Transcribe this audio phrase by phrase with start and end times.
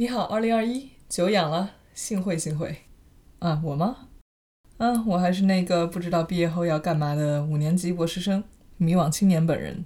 [0.00, 2.74] 你好，二零二一，久仰了，幸会幸会。
[3.38, 4.08] 啊，我吗？
[4.78, 8.42] 啊，我还是那个不知道毕业后要干嘛的五年级博士生，
[8.78, 9.84] 迷惘青年本人。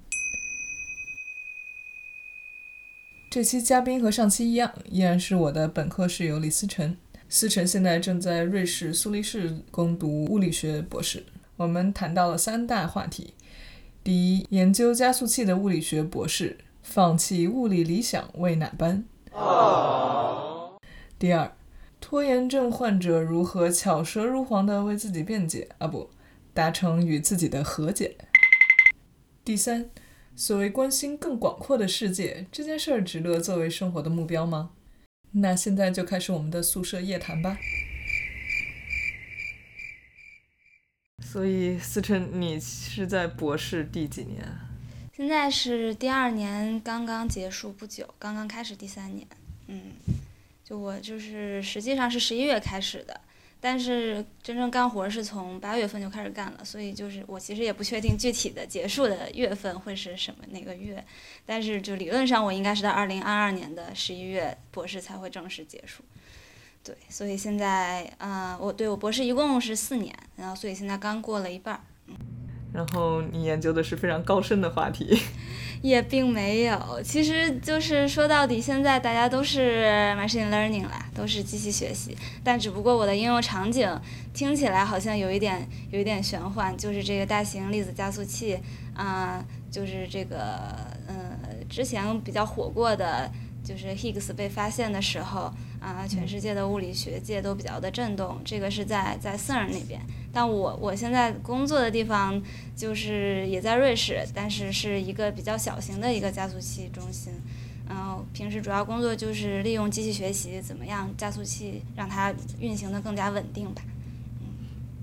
[3.28, 6.96] 这期嘉宾和上期一样，依然是我的本科室友李思辰。
[7.28, 11.26] 思辰现在正在瑞士苏黎世攻读物理学博士。
[11.56, 13.34] 我们谈到了三大话题：
[14.04, 19.04] 第一，研究加速器的物理学博士放弃物理理想为哪般？
[21.18, 21.56] 第二，
[22.00, 26.10] 拖延症患者如何巧舌如簧地为自己辩解啊不，
[26.52, 28.16] 达成与自己的和解。
[29.44, 29.90] 第三，
[30.36, 34.70] 所谓关心更广阔的世界这件事儿，值得作为生活的目标吗？
[35.32, 37.58] 那现在就开始我们的宿舍夜谈吧。
[41.22, 44.46] 所以，思辰，你是在博士第几年？
[45.16, 49.24] 现在是第二年，刚刚结束不久，刚刚开始第三年。
[49.68, 49.92] 嗯，
[50.64, 53.20] 就我就是实际上是十一月开始的，
[53.60, 61.04] 但是真正干活是从八月份就开始干了，所以就是我其实也不确定具体的结束的月份会是什么哪个月，
[61.46, 66.02] 但是就理论上我应该是在二零二二年的十一月博士才会正式结束。
[66.82, 71.80] 对，所以现在，嗯，我对我博士一共是四年，然后所以现在刚过了一半儿。
[72.08, 72.16] 嗯
[72.74, 75.18] 然后你研究的是非常高深的话题。
[75.80, 79.86] 也并没有，其实就是说到底，现在大家都是
[80.18, 83.88] machine learning 啦，都是机器学习，但只不过我的应用场景
[84.32, 88.58] 听起来好像有一点有一点玄幻，就是这个大型粒子加速器，
[88.94, 90.68] 啊，就是这个，
[91.06, 91.38] 嗯，
[91.68, 93.30] 之前比较火过的。
[93.64, 98.38] 就是 Higgs 被发现的时候，啊，全世界的物理学界都比较的震动。
[98.44, 99.98] 这个是在在 CERN 那边，
[100.30, 102.40] 但我我现在工作的地方
[102.76, 107.32] 就是也在瑞士，但是是一个比较小型的一个加速器中心。
[107.88, 113.82] 然后平时主要工作就是利用机器学习，怎么样加速器让它运行的更加稳定吧。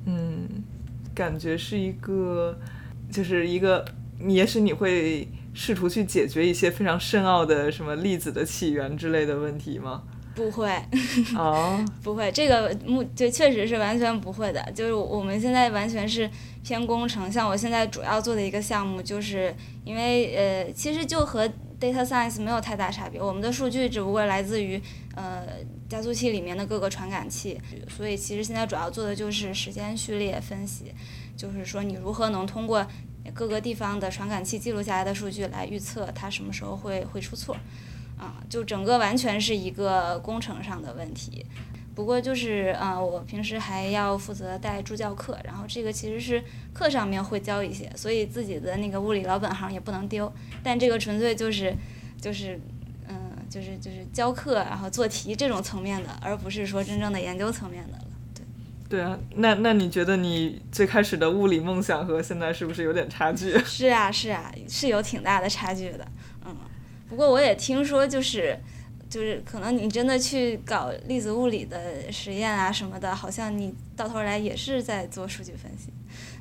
[0.05, 0.47] 嗯，
[1.15, 2.59] 感觉是一个，
[3.11, 3.83] 就是一个，
[4.27, 5.27] 也许你会。
[5.53, 10.03] 试图去解决一些非常深奥的什么粒子的起源之类的问题吗？
[10.33, 10.71] 不会，
[11.35, 14.65] 哦， 不会，这个目对确实是完全不会的。
[14.73, 16.29] 就是我们现在完全是
[16.63, 19.53] 偏工程，像我现在主要做的一个项目，就是
[19.83, 21.45] 因为呃，其实就和
[21.77, 23.21] data science 没有太大差别。
[23.21, 24.81] 我们的数据只不过来自于
[25.15, 25.45] 呃
[25.89, 30.93] 加速器里面的各个传感器，所以其实现在主要做的就是时间序列分析，
[31.35, 32.87] 就是说你如何能通过。
[33.33, 37.55] 各个地方的传感器记录下来的数据来预测它什么时候会会出错，
[38.17, 41.45] 啊，就整个完全是一个工程上的问题。
[41.93, 46.41] 不过就是啊，我平时还要负责带助教课，然后这个其实是
[46.73, 50.31] 课上面会教一些，所以自己的那个物理老本行也不能丢。
[50.63, 51.75] 但这个纯粹就是
[52.19, 52.59] 就是
[53.07, 57.99] 嗯，就是就是教课然后做题这种层面的，而不是说真正的研究层面的。
[58.91, 63.57] 对啊，那那你觉得你最开始的物理梦想和现在是不是有点差距？
[63.63, 66.05] 是啊，是啊，是有挺大的差距的。
[66.45, 66.53] 嗯，
[67.09, 68.59] 不过我也听说，就是
[69.09, 75.93] 就是可能你真的去搞粒子物理的实验啊什么的，好像你到头来也是在做数据分析，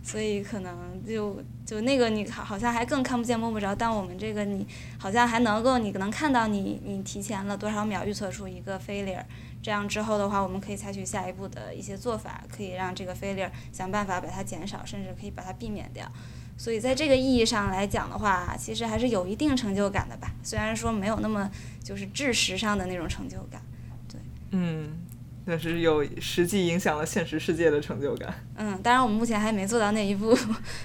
[0.03, 4.66] 所以可能就就那个你好像还更看不见摸不着，但我们这个你
[4.99, 9.22] 好像还能够你能看到你你提前了多少秒预测出一个 failure。
[9.62, 16.10] 这样之后的话，我们可以采取下一步的一些做法，可以让这个 failure 想办法把它减少，甚至可以把它避免掉。
[16.56, 20.32] 所以在这个意义上来讲的话，其实还是有一定成就感的吧。
[20.43, 21.50] 虽然说没有那么
[21.82, 23.62] 就是知识上的那种成就感，
[24.09, 24.21] 对。
[24.53, 24.98] 嗯。
[25.45, 28.33] 但是有实际影响了现实世界的成就感。
[28.56, 30.37] 嗯，当然我们目前还没做到那一步，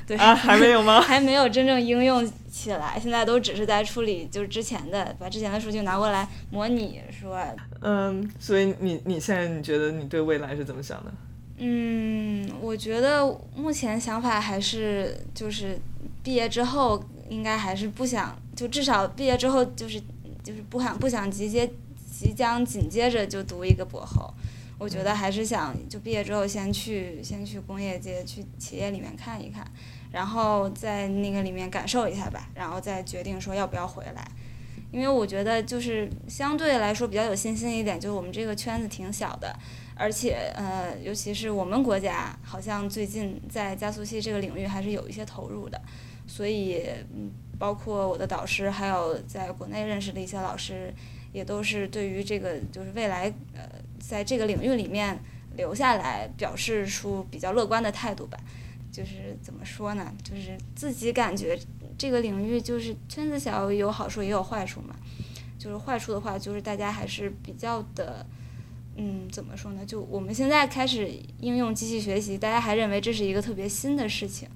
[0.08, 0.18] 对。
[0.18, 1.00] 啊，还没有吗？
[1.04, 7.40] 还没有真正应用起来，现在都只是在处理，就是之前的，把之前的数据拿过来模拟，说。
[7.82, 11.14] 嗯，所以你你现在你觉得你对未来是怎么想的？
[11.58, 15.78] 嗯，我觉得目前想法还是就是
[16.24, 20.02] 毕业之后应该还是不想，就至少毕业之后就是
[20.44, 21.70] 就是不想不想直接。
[22.18, 24.34] 即将紧接着就读一个博后，
[24.78, 29.70] 我觉得还是想就毕业之后先去先去工业界去企业里面看一看，
[30.14, 34.26] 然后在那个里面感受一下吧，然后再决定说要不要回来。
[34.94, 39.54] 因为我觉得就是相对来说比较有信心一点，就是我们这个圈子挺小的，
[39.94, 45.82] 而且呃，尤其是我们国家好像最近在加速器这个领域还是有一些投入的，
[46.26, 46.82] 所以
[47.14, 47.30] 嗯，
[47.60, 50.94] 包括我的导师还有在国内认识的一些老师。
[51.36, 55.20] 也都是对于这个就是未来呃，在这个领域里面
[55.58, 58.40] 留下来，表示出比较乐观的态度吧。
[58.90, 60.14] 就是怎么说呢？
[60.24, 61.60] 就是自己感觉
[61.98, 64.96] 这个领域就是圈子小有好处也有坏处嘛。
[65.60, 68.26] 就是坏处的话，就是大家还是比较的，
[68.96, 69.86] 嗯，怎么说呢？
[69.86, 71.12] 就我们现在开始
[71.42, 74.48] 应用机器学习，大家还认为这是一个特别新的事情，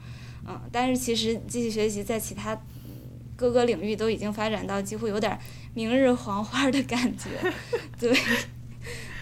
[0.48, 2.58] 嗯，但是其实机器学习在其他
[3.36, 5.38] 各个领域都已经发展到几乎有点
[5.74, 7.30] 明日黄花的感觉，
[8.00, 8.12] 对，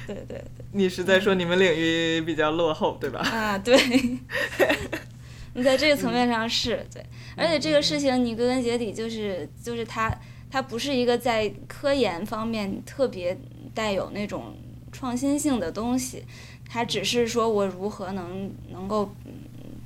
[0.06, 0.44] 对对对。
[0.72, 3.20] 你是在说你们领域比较落后，对吧？
[3.20, 3.76] 啊，对。
[5.54, 7.04] 你在这个层面上是对，
[7.36, 10.16] 而且这个事情你归根结底就是就是它
[10.52, 13.36] 它不是一个在科研方面特别
[13.74, 14.56] 带有那种
[14.92, 16.24] 创新性的东西，
[16.70, 19.12] 它只是说我如何能能够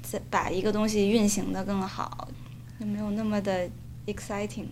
[0.01, 2.27] 再把一个东西运行的更好，
[2.77, 3.69] 就没有那么的
[4.05, 4.65] exciting。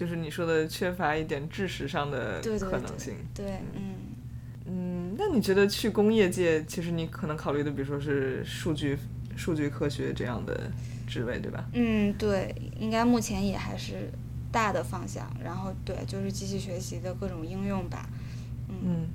[0.00, 3.16] 就是你说的缺乏一点知识上的可能性。
[3.34, 3.94] 对，嗯。
[4.64, 8.96] 嗯，那你觉得去工业界，其实你可能考虑的，比如说是数据。
[9.36, 10.70] 数据科学这样的
[11.06, 11.64] 职位，对吧？
[11.72, 14.10] 嗯，对，应该目前也还是
[14.52, 15.30] 大的方向。
[15.42, 18.06] 然后，对，就是机器学习的各种应用吧。
[18.68, 19.08] 嗯。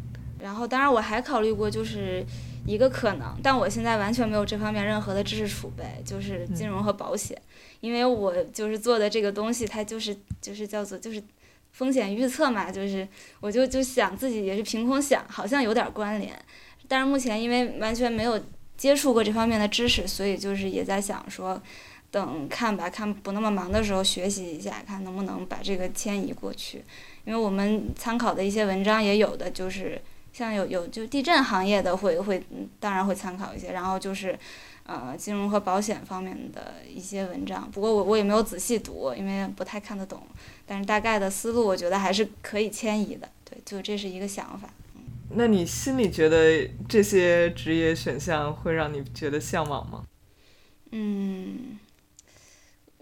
[0.46, 2.24] 然后，当然我还考虑过，就是
[2.68, 7.36] 一个可能，但我现在完全没有这方面任何的知识储备，就是金融和保险，
[7.82, 11.22] 因为我就是做的这个东西，它就是就是叫做就是
[11.72, 13.08] 风险预测嘛，就是
[13.40, 16.34] 我就就想自己也是凭空想，好像有点关联，
[16.88, 18.40] 但是目前因为完全没有。
[18.78, 21.58] 接触过这方面的知识，所以就是也在想说，
[22.12, 26.84] 等看吧，看不那么忙的时候学习一下，看能不能把这个迁移过去。
[27.24, 30.02] 因为我们参考的一些文章也有的就是
[30.38, 32.44] 像有有就地震行业的会会
[32.78, 34.38] 当然会参考一些，然后就是
[34.84, 37.72] 呃金融和保险方面的一些文章。
[37.72, 40.22] 不过我我也没有仔细读，因为不太看得懂。
[40.66, 44.70] 但是大概的思路我觉得还是可以迁移的，对，就这是一个想法。
[45.30, 50.04] 那你心里觉得这些职业选项会让你觉得向往吗？
[50.92, 51.80] 嗯，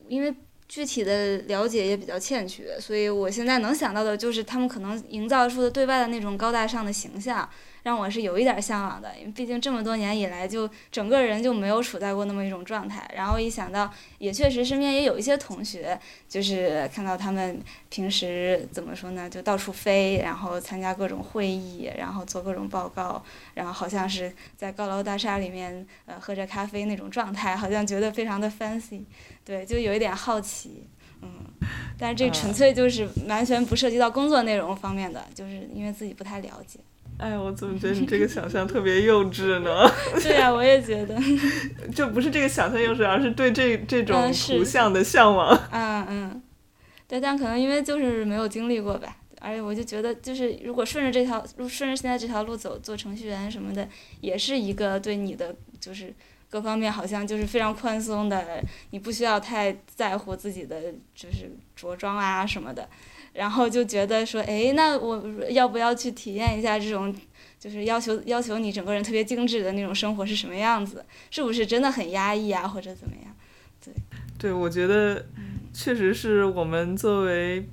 [0.07, 0.31] 因为
[0.73, 7.47] 具体的了解也比较欠缺，所以我现在能想到的就是他们可能营造出的对外的那种高大上的形象。
[7.83, 13.07] 让我是有一点向往的，因为毕竟这么多年以来，就整个人就没有处在过那么一种状态。
[13.13, 15.99] 然后一想到，也确实身边也有一些同学，
[16.29, 23.21] 就是看到他们平时怎么说呢，就到处飞，然后参加各种会议，然后做各种报告，
[23.53, 29.03] 然后好像是在高楼大厦里面呃喝着咖啡那种状态，好像觉得非常的 fancy，
[29.43, 30.87] 对，就有一点好奇，
[31.21, 31.29] 嗯，
[31.99, 36.79] 但是这纯粹就是完全不涉及到工作内容方面的，就是因为自己不太了解。
[37.17, 39.89] 哎，我怎么觉得你这个想象特别幼稚呢？
[40.21, 41.17] 对呀，我也觉得。
[41.95, 45.57] 就不是这个想象幼稚，而是对这这种图像的向往。
[45.71, 46.41] 嗯嗯，
[47.07, 53.87] 对，但可能因为就是没有经历过吧，而且我就觉得，就是如果顺着这条路，顺着现在这条路走，做程序员什么的，
[54.19, 56.13] 也是一个对你的就是
[56.49, 58.43] 各方面好像就是非常宽松的，
[58.89, 60.81] 你不需要太在乎自己的
[61.15, 62.89] 就是着装啊什么的。
[63.33, 67.13] 然后就觉得说，哎，那我要不要去体验一下这种，
[67.59, 71.03] 就是要求要求你整个人特别精致的那种生活是什么样子？
[71.31, 73.35] 是不是真的很压抑啊，或者怎么样？
[73.83, 73.93] 对，
[74.37, 75.25] 对，我觉得
[75.73, 77.67] 确实是我们作为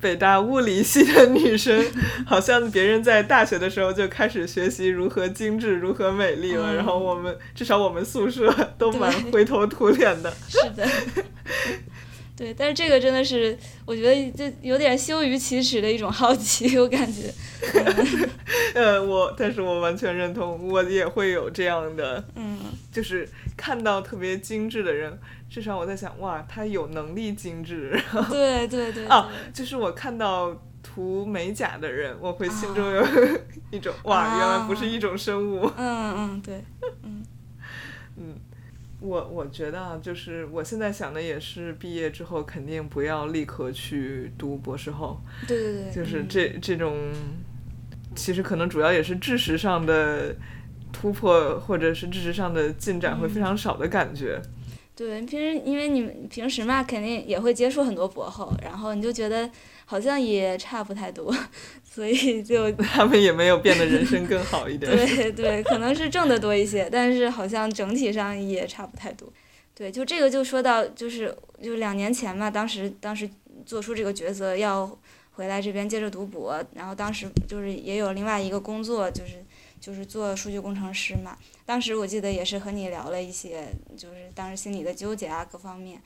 [0.00, 1.84] 北大物理系的女生，
[2.24, 10.32] 好像别人在大学的时候就开始学习如何精致、如何美丽了，然后我们至少我们宿舍都蛮灰头土脸的。
[10.46, 10.86] 是的。
[12.38, 17.34] 对，但是这个真的是，我觉得这有点羞于启齿的一种好奇， 我感觉。
[18.74, 22.60] 呃，我，但是我完全认同，我也会有这样的，嗯，
[22.92, 25.18] 就是看到特别精致的人，
[25.50, 28.00] 至少我在想，哇，他有能力精致。
[28.30, 29.04] 对 对对。
[29.06, 33.04] 啊，就是我看到涂美甲的人，我会心中有
[33.72, 35.68] 一种，哇，原来不是一种生物。
[35.76, 36.62] 嗯嗯，对，
[37.02, 37.24] 嗯。
[38.16, 38.36] 嗯。
[39.00, 45.20] 我我觉得啊，就是我现在想的也是，毕业之后肯定不要立刻去读博士后。
[45.46, 45.92] 对对对。
[45.92, 47.12] 就是这这种，
[48.16, 50.34] 其实可能主要也是知识上的
[50.92, 54.40] 突破，或者是知识上的进展会非常少的感觉。
[54.96, 59.48] 对，平时因为你们平时嘛，肯定也会接触很多博后，然后你就觉得。
[59.90, 61.34] 好像也差不太多，
[61.82, 64.94] 所以 就他们也没有变得人生更好一点。
[64.94, 69.26] 对对，可能是挣得多一些，但是好像整体上也差不太多。
[69.74, 73.26] 对，就这个就说到就是就两年前嘛，当时当时
[73.64, 74.86] 做出这个抉择要
[75.32, 79.42] 回来这边接着读博，然后当时就是也有另外一个工作，就是
[79.80, 81.38] 就是做数据工程师嘛。
[81.64, 85.98] 当时我记得也是和你聊了一些，就是当时心里的纠结啊各方面。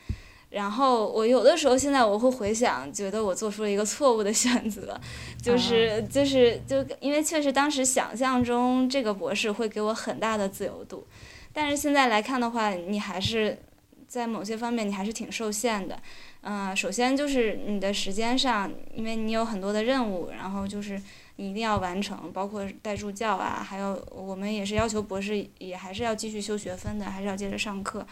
[0.53, 5.01] 然后我有的时候现在我会回想，觉得我做出了一个错误的选择，
[5.43, 11.07] 就是就是就因为确实当时想象中这个博士会给我很大的自由度，
[11.53, 13.59] 但是现在来看的话，你还是
[14.07, 15.99] 在某些方面你还是挺受限的。
[16.43, 21.01] 嗯，首先就是你的时间上，因为你有很多的任务，然后就是
[21.37, 28.05] 你一定要完成，包括带助教啊，还有我们也是要求博士也还是要继续修学分的，还是要接着上课，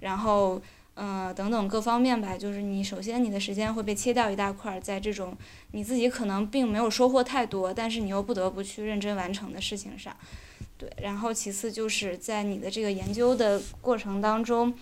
[0.00, 0.60] 然后
[1.00, 5.36] 嗯等等各方面吧，就是你首先你的时间会被切掉一大块，在这种
[5.70, 10.14] 你自己可能并没有收获太多，但是你又不得不去认真完成的事情上，
[10.76, 14.74] 对，然后其次就是在你的这个研究的过程当中。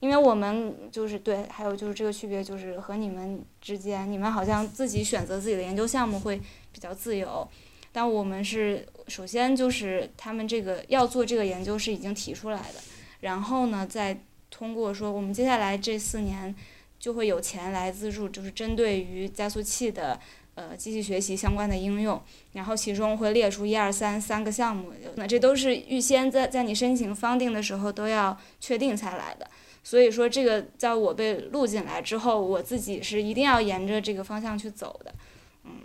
[0.00, 7.48] 因为我们就是对，还有就是这个区别就是和你们之间，你们好像自己选择自己的研究项目会比较自由，
[7.90, 12.74] 但我们是首先就是他们这个要做这个研究是已经提出来的，
[13.22, 14.16] 然后呢再
[14.50, 16.54] 通过说我们接下来这四年
[16.98, 20.18] 就会有钱来资助，就是针对于加速器的
[20.54, 22.20] 呃机器学习相关的应用，
[22.54, 29.48] 然后其中会列出一二三三个项目，那这都是预先在在你申请方定的时候都要确定下来的。
[29.84, 35.14] 所以说，这个在我被录进来之后，我自己是一定要沿着这个方向去走的，
[35.64, 35.82] 嗯，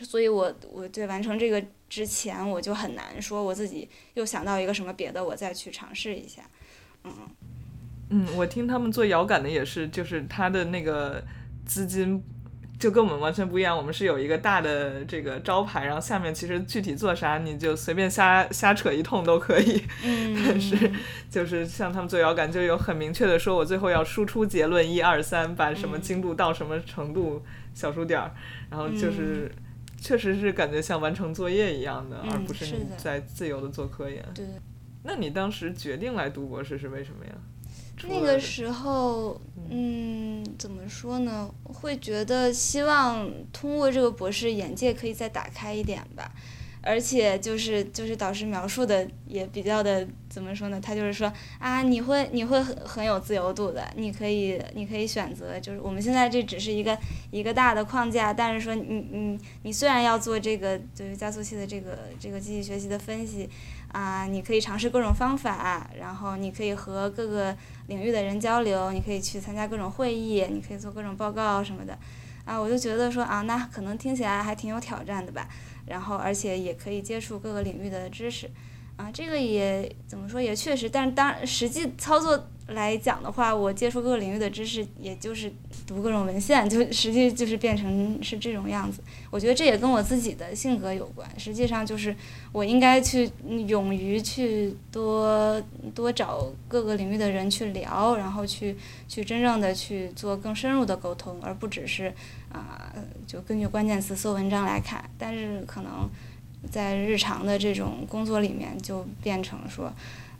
[0.00, 6.42] 所以我我对完成这个之前，我就很难说我自己又想到一个什么别的，我再去尝试一下，
[7.04, 7.12] 嗯。
[8.10, 11.22] 嗯，我听他们做遥感的也是，就是他的那个
[11.64, 12.22] 资金。
[12.78, 19.82] 就跟我们完全不一样，我们是有一个大的这个招牌，然后下面其实具体做啥你就随便瞎瞎扯一通都可以。
[20.02, 20.34] 嗯。
[20.42, 20.90] 但是
[21.28, 27.42] 就是像他们做遥感，就有很明确的说，我最后要输出结论一二三，把什么精度到什么程度，
[27.74, 28.32] 小数点儿，
[28.70, 29.52] 然后就是
[29.98, 34.24] 确实是感觉像完成作业一样的，而不是你在自由的做科研。
[34.34, 34.46] 对。
[35.02, 37.32] 那你当时决定来读博士是为什么呀？
[38.08, 41.48] 那个时候，嗯，怎么说呢？
[41.64, 46.32] 会觉得希望通过这个博士，眼界可以再打开一点吧。
[46.82, 50.80] 而且就是就是导师描述的也比较的怎么说呢？
[50.80, 56.96] 他就是说啊，你会你会很很有自由度的，你可以你可以选择，就是我们现在这只是一个
[57.30, 63.46] 一个大的框架，但是说你你你虽然要做这个就是加速器的这个这个机器学习的分析。
[63.92, 67.56] 啊，你可以尝试各种方法，然后你可以和各个
[67.88, 71.98] 领域的人交流，你可以去参加各种会议，你可以做各种报告什么的，
[72.44, 75.48] 啊，我就觉得说啊，那可能听起来还挺有挑战的吧，
[75.86, 78.48] 然后而且也可以接触各个领域的知识，
[79.00, 82.46] 啊，这个也怎么说也确实，但是当实际操作。
[82.70, 85.52] 来讲的话，我接触各个领域的知识，也就是
[85.88, 89.02] 读各种文献，就实际就是变成是这种样子。
[89.28, 91.28] 我觉得这也跟我自己的性格有关。
[91.36, 92.14] 实际上就是
[92.52, 93.28] 我应该去
[93.66, 95.60] 勇于去多
[95.96, 98.76] 多找各个领域的人去聊，然后去
[99.08, 102.14] 去真正的去做更深入的沟通，而不只是
[102.52, 102.94] 啊
[103.26, 105.04] 就根据关键词搜文章来看。
[105.18, 106.08] 但是可能
[106.70, 109.92] 在日常的这种工作里面，就变成说。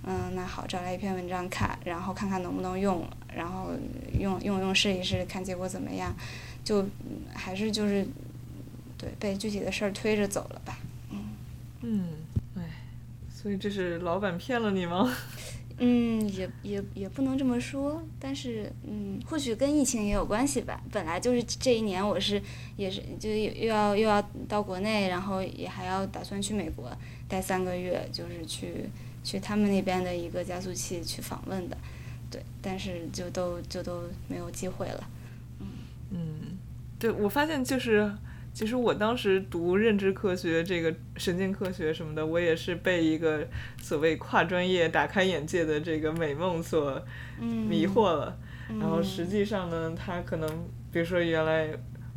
[0.03, 3.69] 嗯，那好，找来一篇文章看，然后看看能不能用，然后
[4.19, 6.11] 用用用试一试，看结果怎么样，
[6.65, 6.87] 就
[7.35, 8.07] 还是就是，
[8.97, 10.79] 对，被具体的事儿推着走了吧，
[11.11, 11.19] 嗯。
[11.83, 12.09] 嗯，
[12.57, 12.63] 哎，
[13.31, 15.15] 所以这是老板骗了你吗？
[15.81, 20.81] 嗯，也也也不能这么说，但是嗯，或许跟疫情也有关系吧。
[20.93, 22.41] 本来就是这一年，我是
[22.77, 26.91] 也是就又要又要到国内，然后也还要打算去美国
[27.29, 28.89] 待三个月，就是去。
[29.23, 31.77] 去他们那边的一个加速器去访问的，
[32.31, 35.11] 对，但是就都就都没有机会了，
[35.61, 35.67] 嗯
[36.11, 36.59] 嗯，
[36.99, 38.11] 对我发现就是，
[38.61, 43.49] 其实我当时读认知科学这个神经科学什么的，我也是被一个
[43.81, 47.03] 所谓跨专业打开眼界的这个美梦所
[47.41, 48.37] 迷惑了，
[48.79, 50.47] 然后实际上呢，它可能
[50.93, 51.71] 比如说原来。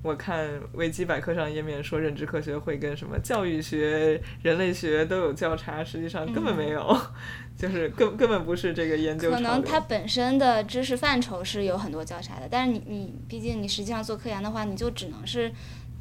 [0.04, 6.94] 我看维基百科上页面说认知科学会跟什么教育学、人类学都有交叉，实际上根本没有，
[7.58, 9.32] 就是根根本不是这个研究。
[9.32, 15.50] 可能它本身的知识范畴是有很多交叉的，但是你你毕竟你实际上做科研的话，你就只能是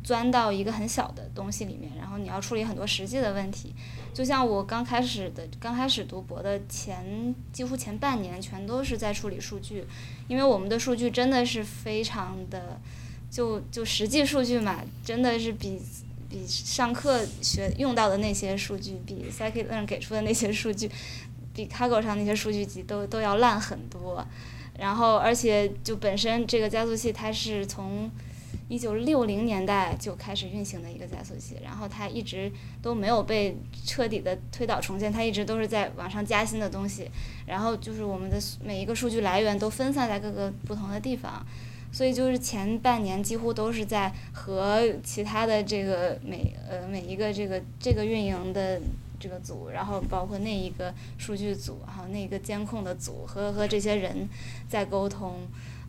[0.02, 3.74] 钻到一个很小的东西里面，然后你要处理很多实际的问题。
[4.12, 9.84] 就像我刚开始的刚开始读博的前几乎前半年，全都是在处理数据，
[10.28, 12.80] 因为我们的数据真的是非常的。
[13.30, 15.80] 就就实际数据嘛，真的是比
[16.28, 20.90] 比上课学用到的那些数据，比 scikit-learn 给出的那些数据，
[21.54, 24.22] 比 Kaggle 上那些数据集都都要烂很多。
[24.78, 28.10] 然后，而且就本身这个加速器，它是从
[28.72, 32.50] 一九六零年代就开始运行的一个加速器，然后它一直
[32.80, 37.10] 都没有被彻底的推倒重建，它一直都是在往上加新的东西。
[37.44, 41.44] 然后就是我们的每一个数据来源都分散在各个不同的地方。
[41.92, 48.80] 所以就是前半年几乎都是在和其他的这个每呃每一个这个这个运营的
[49.20, 54.26] 这个组，然后包括那一个数据组，还有那个监控的组和和这些人
[54.66, 55.40] 在沟通，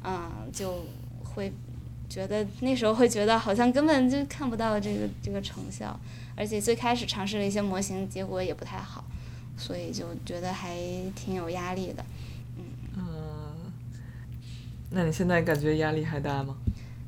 [0.04, 0.86] 嗯，就
[1.24, 1.54] 会
[2.14, 6.00] 觉得那时候会觉得好像根本就看不到这个这个成效，
[6.36, 9.04] 而且最开始尝试了一些模型，结果也不太好，
[9.58, 10.78] 所以就觉得还
[11.16, 12.06] 挺有压力的。
[12.96, 13.04] 嗯，
[14.92, 16.56] 那你现在感觉压力还大吗？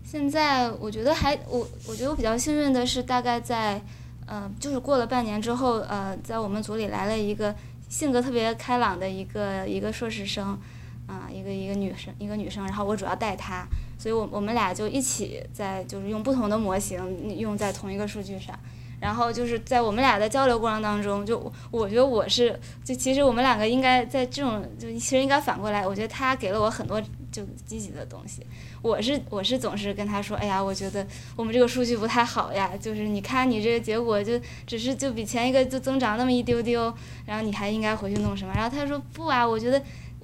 [0.03, 3.79] 现在我觉得还我我觉得我比较幸运的是，大概在
[4.25, 7.53] 呃，就是过了半年之后，呃，在我们组里来了一个
[7.89, 10.59] 性格特别开朗的一个一个硕士生，
[11.05, 18.57] 啊、一个一个女生一个女生，然后我主要带她，所以我我们俩就一起在就是用不同的模型用在同一个数据上。
[18.97, 26.99] 然后就是在我们俩的交流过程当中，就我觉得我是，就其实我们两个应该在这种，就其实应该反过来，我觉得他给了我很多
[27.29, 28.41] 就积极的东西，
[28.81, 36.91] 我是我是总是跟他说，哎呀，我觉得我们这个数据不太好呀，就是你看你这个结果就只是就比前一个就增长那么一丢丢，
[37.25, 38.53] 然后你还应该回去弄什么？
[38.55, 39.79] 然后他说不啊，我觉得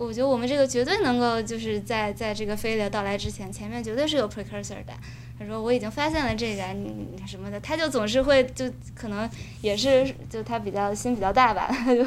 [0.06, 4.94] 我觉得我们这个绝对能够就是在在这个飞流到来之前，前面绝对是有 precursor 的。
[5.42, 9.28] 他说我已经发现了这个，你你什么的，他就总是会就可能
[9.62, 12.06] 也是就他比较心比较大吧，他 就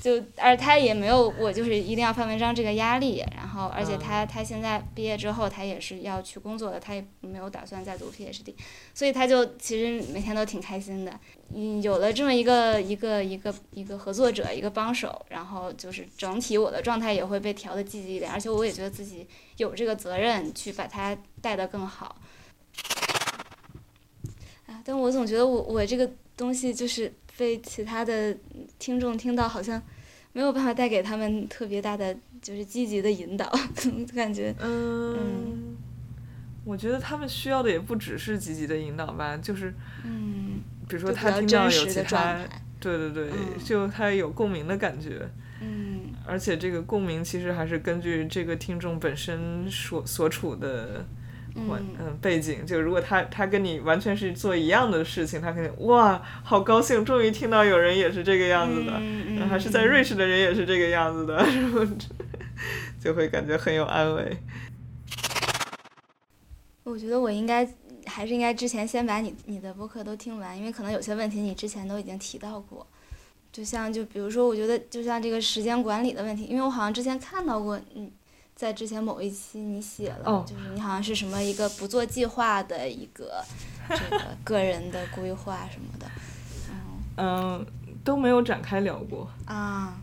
[0.00, 8.54] 就而他也没有我就是一定要发文章这个压力，然后而且他他现在毕业之后他也是要去工作的，他也没有打算再读 PhD，
[8.94, 11.12] 所以他就其实每天都挺开心的，
[11.54, 22.16] 嗯，有了这么一个一个一个一个合作者一个帮手，然后就是整体我的状态也会被调的积极一点，而且我也觉得自己有这个责任去把他带得更好。
[24.80, 28.34] 啊，但我总觉得我我这个东西就是被其他的
[28.78, 29.80] 听众听到，好像
[30.32, 33.50] 没有办法带给他们特别大的就是积极的引导，
[34.14, 35.76] 感觉嗯，
[36.64, 42.38] 我觉得他们需要的也不只是积极的引导吧，就是嗯，比如说他听到有其他，
[42.78, 45.28] 对对对，嗯就他有共鸣的感觉，
[45.60, 46.00] 嗯。
[46.26, 51.04] 而且这个共鸣其实还是根据这个听众本身所所处的
[51.68, 61.80] 环嗯嗯背景，就如果他他跟你完全是做一样的事情，他肯定哇好高兴，终于听到有人也是这个样子的，嗯还是在瑞士的人也是这个样子的，然后
[63.02, 64.36] 就会感觉很有安慰。
[66.84, 67.68] 我觉得我应该
[68.06, 72.86] 还是应该之前先把你你的播客都听完，因为可能有些问题你之前都已经提到过。
[73.52, 78.12] 就像就比如说，我觉得就像这个时间管理的问题，因为我好像之前看到过你
[78.60, 83.42] 在之前某一期你写了，哦就是你好像是什么一个不做计划的一个
[83.88, 86.06] 这个个人的规划什么的，
[87.16, 87.66] 嗯，
[88.04, 89.26] 都没有展开聊过。
[89.46, 89.98] 啊，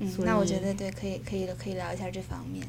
[0.00, 2.66] 嗯，那我觉得对，可以可以可以聊一下这方面。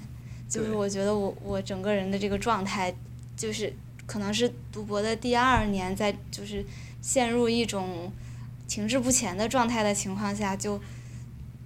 [0.48, 2.96] 就是我觉得我我整个人的这个状态，
[3.36, 3.74] 就是
[4.06, 6.64] 可能是读博的第二年，在就是
[7.02, 8.14] 陷入一种
[8.68, 10.80] 停滞不前的状态的情况下，就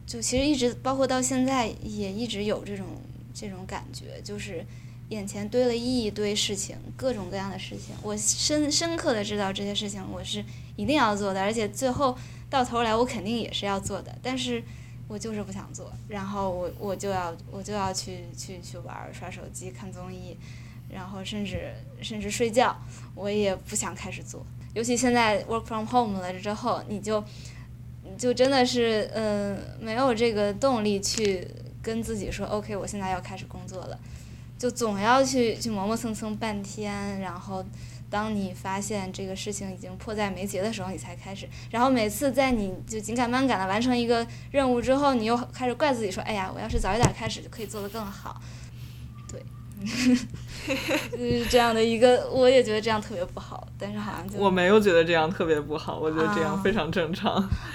[0.05, 2.85] 就其实一直包括到现在也一直有这种
[3.33, 4.65] 这种感觉，就是
[5.09, 10.43] 眼前堆了一堆事情，各种各样的事情，我深深刻的知道这些事情我是
[10.75, 12.17] 一定要做的，而且最后
[12.49, 14.63] 到头来我肯定也是要做的，但是
[15.07, 20.37] 我就是不想做，然后我我就要我就要去去去玩儿、刷手机、看综艺，
[20.89, 22.75] 然后甚至甚至睡觉，
[23.13, 24.45] 我也不想开始做。
[24.73, 27.23] 尤其现在 work from home 了之后，你就
[28.17, 31.47] 就真的是嗯、没有这个动力去
[31.81, 33.99] 跟自己说 OK，我现在要开始工作了，
[34.57, 37.65] 就总要去去磨磨蹭蹭半天，然后。
[38.09, 41.49] 当你发现这个事情已经迫在眉睫的时候，你才开始。
[41.71, 48.39] 然后每次在你就紧赶慢赶的完成一个任务之后，你又开始怪自己说：“哎呀，我要是早一点开始，就可以做得更好。”
[49.83, 57.33] 对， 就是这样的一个，我也觉得这样特别不好，但是好像就我没有觉得这样特别不好，我觉得这样啊非常正常。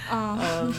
[0.09, 0.73] 啊、嗯，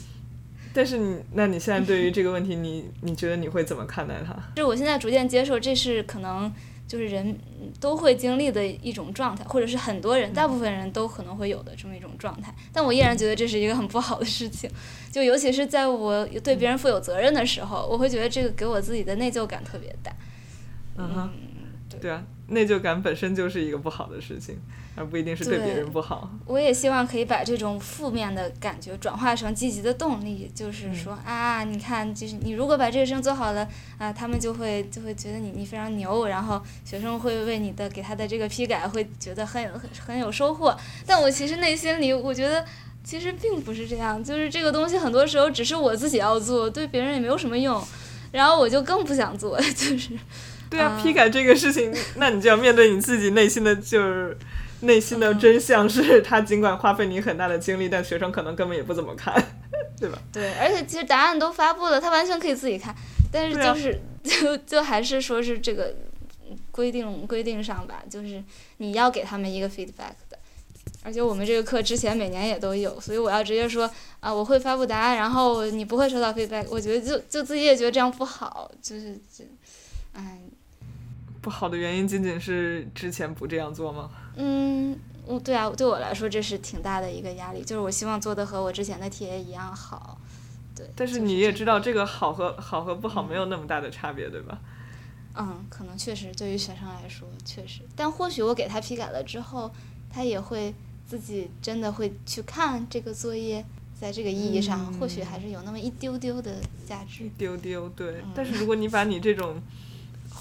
[0.74, 4.36] 但是你，那你现在对于这个问题，你你觉得你会怎么看待它？
[4.56, 6.52] 就我现在逐渐接受，这是可能
[6.86, 7.38] 就是人
[7.80, 12.54] 都会经历的一种状态，或者是很多人、大部分人都可能会有的这么一种状态。
[12.72, 14.70] 但我依然觉得这是一个很不好的事情，
[15.10, 20.12] 就尤其是在我对别人负有责任的时候，我会觉得这个给我自己的内疚感特别大。
[20.98, 21.30] 嗯哼，
[21.88, 24.58] 对对啊，内疚感本身就是一个不好的事情，
[24.96, 26.30] 而不一定是对别人不好。
[26.44, 40.76] 我也希望可以把这种负面的感觉转化成积极的动力，就是说、啊，你看，就是你如果把这个事情做好了啊，他们就会就会觉得你你非常牛，然后学生会为你的给他的这个批改会觉得很有很很有收获。
[41.06, 42.64] 但我其实内心里我觉得。
[43.04, 47.82] 其实并不是这样，就是这个东西很多时候只是我自己要做，对别人也没有什么用，
[48.32, 50.10] 然后我就更不想做， 就是
[50.70, 51.00] 对啊，啊。
[51.02, 54.36] 批改这个事情， 那你就要面对你自己内心的就是
[54.80, 59.34] 内心的真相是，他尽管花费你很大的精力，但学生可能根本也不怎么看，
[59.98, 60.18] 对吧？
[60.32, 62.94] 对，而且其实答案都发布了，他完全可以自己看，
[63.32, 65.94] 但是就是 就就还是说是这个
[66.70, 68.42] 规定规定上吧，就是
[68.76, 70.38] 你要给他们一个 feedback 的，
[71.02, 79.44] 而且我们这个课之前每年也都有，所以我要直接说啊，我会发布答案，然后你不会收到 feedback，我觉得就就自己也觉得这样不好，就是就，
[80.14, 80.40] 哎。
[81.40, 84.10] 不好的原因仅仅是之前不这样做吗？
[84.36, 90.18] 嗯，我对啊，对我来说这是挺大的一个压力，就是我希望做的和我之前的 TA 一样好，
[90.74, 90.90] 对。
[90.96, 94.58] 但是你也知道，这个好和好和不好没有那么大的差别，对吧？
[95.36, 99.70] 嗯，可能确实对于学生来说确实，但或许我给他批改了之后，
[100.10, 100.74] 他也会
[101.06, 103.64] 自己真的会去看这个作业，
[103.98, 107.24] 在这个意义上，或许还是有那么一丢丢的价值。
[107.24, 108.16] 一丢丢，对。
[108.34, 109.62] 但是如果你把你这种。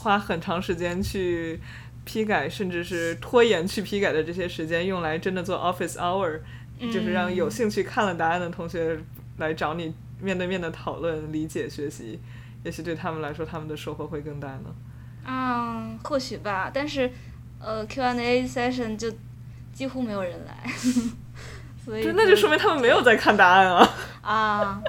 [0.08, 1.60] 花很长时间去
[2.06, 6.40] 批改，甚至是拖延去批改的这些时间，用来真的做 office hour，
[6.80, 8.98] 就是让有兴趣看了答案的同学
[9.36, 12.22] 来找你面对面的讨论、理解、学习，
[12.64, 14.74] 也许对他们来说，他们的收获会更大呢。
[15.26, 17.12] 嗯，或许吧，但是
[17.60, 19.12] 呃，Q&A session 就
[19.74, 20.72] 几乎没有人来，
[21.84, 23.90] 所以那就说明他们没有在看答案啊。
[24.22, 24.82] 啊，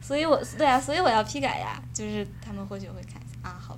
[0.00, 3.02] 所以我对啊，所以我要批改呀，就是他们或许会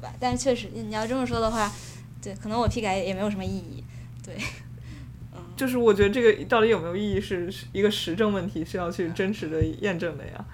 [0.00, 1.70] 吧，但是确实，你要这么说的话，
[2.22, 3.84] 对，可能我批改也没有什么意义，
[4.24, 4.34] 对，
[5.34, 10.44] 嗯， 就是我觉得这个到底有没有意义是一个实证问题，需要去真实的验证的呀。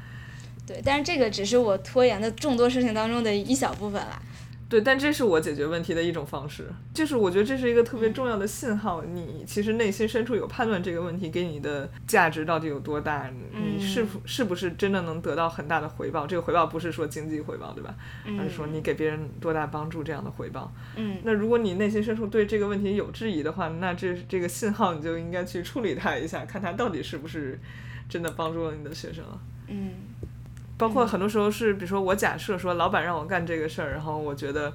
[0.67, 4.21] 对，但是这个只是我拖延的众多事情当中的一小部分啦。
[4.69, 9.05] 对，但这是我解决问题的一种方式，就是我觉得这是一个特别重要的信号。
[9.05, 16.27] 你其实内心深处有判断这个问题给你的价值到底有多大，你是否是不是真的能得到很大的回报？
[16.27, 17.95] 这个回报不是说经济回报，对吧？
[18.39, 20.73] 而是说你给别人多大帮助这样的回报。
[20.97, 21.19] 嗯。
[21.23, 27.57] 那如果你内心深处对这个问题有质疑的话，那这这个信号你就应该去处理它一下，看它到底是不是
[28.09, 29.41] 真的帮助了你的学生了。
[29.69, 29.93] 嗯。
[30.79, 34.73] 包括很多时候是，比如说我假设说老板让我干这个事儿，然后我觉得，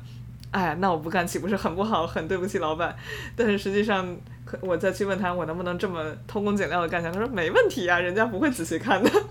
[0.51, 2.95] 哎，那我不干岂不是很不好，很对不起老板？
[3.35, 9.09] 但是实际上，可我再去问他，我能不能这么偷工减料的干下他说没问题啊，人家不会仔细看的。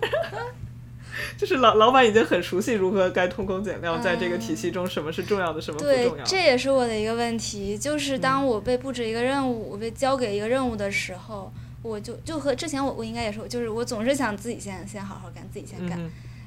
[1.37, 6.11] 就是老老板已经很熟悉如何该偷工减料，在这个体系中什么是重要的，什么不重要。
[6.13, 11.51] 对，这也是我的一个问题，就是当我被布置一个任务，我被交给一个任务的时候，
[11.83, 15.99] 我就就和之前我我应该也说，就是我总是想自己先先好好干，自己先干。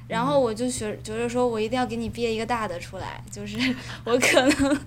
[0.07, 3.57] 然后我就学觉得说，我一定要给你憋一个大的出来，就是
[4.05, 4.79] 我可能，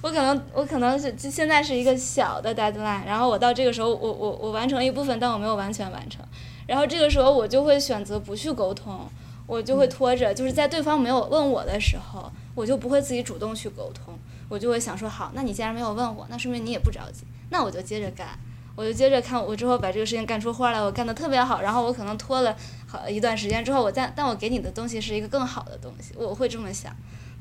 [0.00, 6.24] 我可能，我可能是就现在是一个小的 deadline，然后我到这个时候，我我我完成了一部分，但我没有完全完成，
[6.66, 9.08] 然后这个时候我就会选择不去沟通，
[9.46, 14.16] 我就会拖着，就是在对方没有问我的时候，我就不会自己主动去沟通，
[14.48, 18.28] 我就会想说，好，那你既然没有问我，那说明你也不着急，那我就接着干。
[18.76, 22.56] 我就接着看，我之后把这个事情干出花来，我干的特别好，然后我可能拖了
[22.90, 26.94] 好一段时间之后，我再但我给你的东西是一个更好的东西，我会这么想，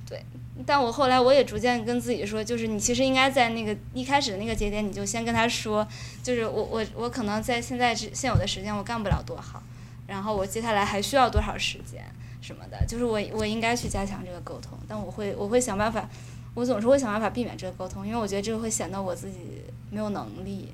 [0.07, 0.23] 对。
[0.65, 5.87] 但我后来我也逐渐跟自己说，就是你其实应该在那个一开始的那个节点，你就先跟他说，
[6.21, 9.63] 就是我我我可能在现在这现有的时间我干不了多好，
[10.05, 12.03] 然后我接下来还需要多少时间
[12.41, 16.09] 什么的，就是我我应该去加强这个沟通，但我会我会想办法，
[16.53, 19.37] 我总是会想办法避免这个沟通，因为我觉得这个会显得我自己
[19.89, 20.73] 没有能力。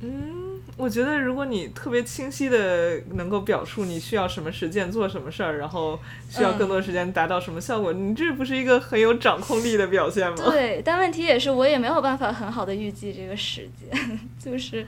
[0.00, 0.39] 嗯，
[0.76, 5.98] 我觉得如果你特别清晰的能够表述你需要什么时间做什么事儿，然后
[6.30, 10.36] 需要更多时间达到什么效果，你这不是一个很有掌控力的表现吗？
[10.50, 14.86] 对，但问题也是我也没有办法很好的预计这个时间， 就是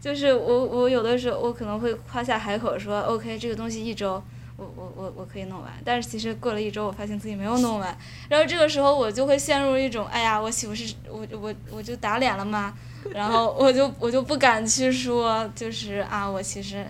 [0.00, 4.22] 就是我我有的时候我可能会夸下海口说 OK 这个东西一周
[4.56, 12.74] 我我我我可以弄完，但是其实过了一周我发现自己没有弄完，然后这个时候我就会陷入一种哎呀我岂不是我我我就打脸了吗？
[13.12, 16.86] 然后我就我就不敢去说，就是啊，我其实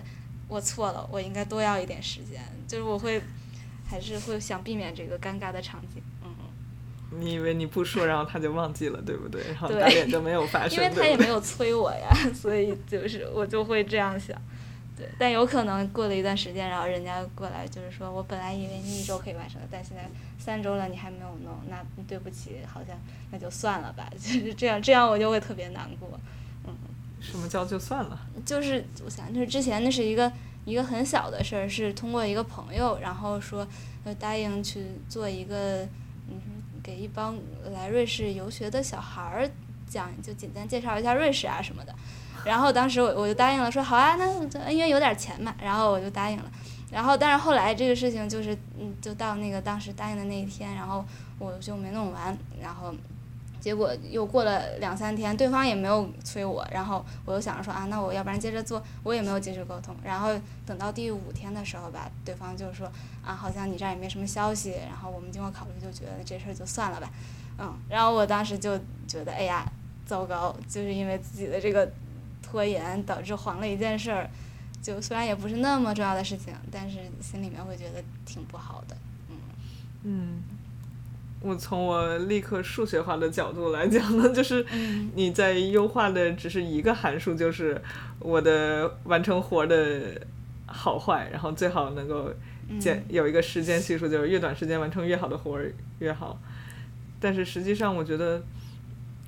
[0.47, 3.21] 我错了，我应该多要一点时间，就是我会
[3.89, 6.29] 还是会想避免这个尴尬的场景，嗯。
[7.19, 9.41] 你以为你不说，然后他就忘记了，对不对？
[9.47, 10.71] 然后打脸就没有发生。
[10.71, 14.35] 因为他也没有催我呀， 所以就是我就会这样想。
[14.97, 22.95] 对，但有可能过了一段时间，然后人家过来就是说，我本来以为你一周可以完成，但现在三周了你还没有弄，那对不起，好像
[23.31, 26.09] 那就算了吧， 就是这样，这样我就会特别难过，
[26.65, 26.75] 嗯。
[27.21, 28.19] 什么叫就算了？
[28.45, 30.29] 就是我想，就是之前那是一个
[30.65, 33.65] 一个很小的事儿，是通过一个朋友，然后说
[34.19, 35.83] 答应去做一个，
[36.27, 36.41] 嗯，
[36.83, 37.37] 给一帮
[37.73, 39.49] 来瑞士游学的小孩儿
[39.87, 41.95] 讲，就简单介绍一下瑞士啊什么的。
[42.45, 46.45] 然后当时我我就答应了，说好啊，那因为有点钱嘛，然后我就答应了。
[46.91, 51.03] 然后但是后来这个事情就是，嗯，就到那个当时答应的那一天，然后
[51.39, 52.93] 我就没弄完，然后
[53.59, 59.95] 结果又过了两三天，对方也没有催我，然后我又想着说啊，那我要不然接着做，我也没有及时沟通。
[60.03, 60.29] 然后
[60.67, 62.85] 等到第五天的时候吧，对方就说
[63.25, 67.09] 啊，好像你这儿也没什么消息，然后我们经过考虑就觉得这事儿就算了吧，
[67.57, 68.77] 嗯，然后我当时就
[69.07, 69.65] 觉得哎呀，
[70.05, 71.91] 糟糕，就是因为自己的这个
[72.53, 74.29] 拖延导致黄了一件事儿，
[74.79, 78.95] 就虽然也不是那么重要的事情，但是心里面会觉得挺不好的，
[79.31, 79.35] 嗯。
[80.03, 80.43] 嗯。
[81.41, 84.63] 我从我立刻数学化的角度来讲呢，就是
[85.15, 87.81] 你在优化的只是一个函数，就是
[88.19, 90.21] 我的完成活的
[90.67, 92.31] 好坏，然后最好能够
[92.79, 95.59] 减有一个时间系数，就是越短时间完成越好的活
[95.97, 96.39] 越好。
[97.19, 98.43] 但是实际上，我觉得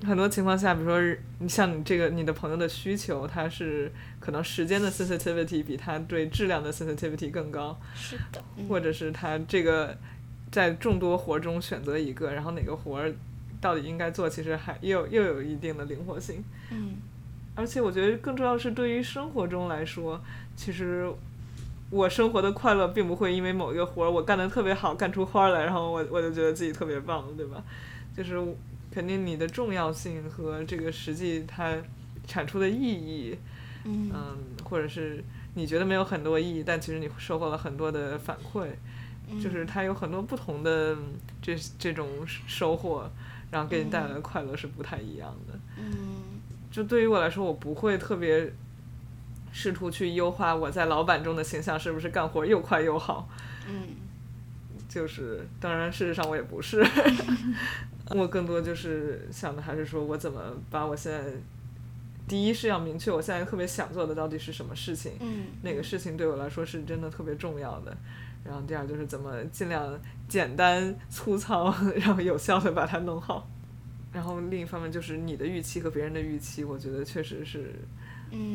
[0.04, 9.96] 很多情况下，比如说你像你这个你的朋友的需求，他是可能时间的 sensitivity 比他对质量的 sensitivity 更高，是的，或者是他这个。
[10.48, 13.12] 在众多活中选择一个，然后哪个活儿
[13.60, 16.42] 到底应该做，其实还又又有一定的灵活性。
[16.70, 16.94] 嗯。
[17.56, 20.18] 而且我觉得更重要是对于生活中来说，
[20.54, 21.12] 其实
[21.90, 27.62] 我生活的快乐并不会因为某一个活儿我干得特别好，干出花来，然后我我就觉得自己特别棒，对吧？
[28.16, 28.40] 就是
[28.96, 31.76] 肯定你的重要性和这个实际它
[32.26, 33.36] 产出的意义，
[33.84, 34.10] 嗯，
[34.64, 38.68] 或者是你觉得没有很多意义，但其实你收获了很多的反馈。
[39.42, 40.96] 就是它有很多不同的
[41.42, 42.08] 这这种
[42.46, 43.10] 收获，
[43.50, 45.58] 然后给你带来的快乐是不太一样的。
[45.76, 48.50] 嗯，就对于我来说，我不会特别
[49.52, 53.28] 试图去优化我在老板中的形象，是不是干活又快又好？
[53.68, 53.96] 嗯，
[54.88, 56.82] 就是当然，事实上我也不是。
[58.10, 60.40] 我更多就是想的还是说我怎么
[60.70, 61.24] 把我现在
[62.28, 67.96] 第一是要明确我现在特别想做的到底是什么事情，嗯，那个事情对我来说是真的特别重要的。
[68.44, 73.48] 然后第二就是怎么尽量简单粗糙，然后有效的把它弄好。
[74.12, 77.74] 然后另一方面就是你的预期和别人的预期，我觉得确实是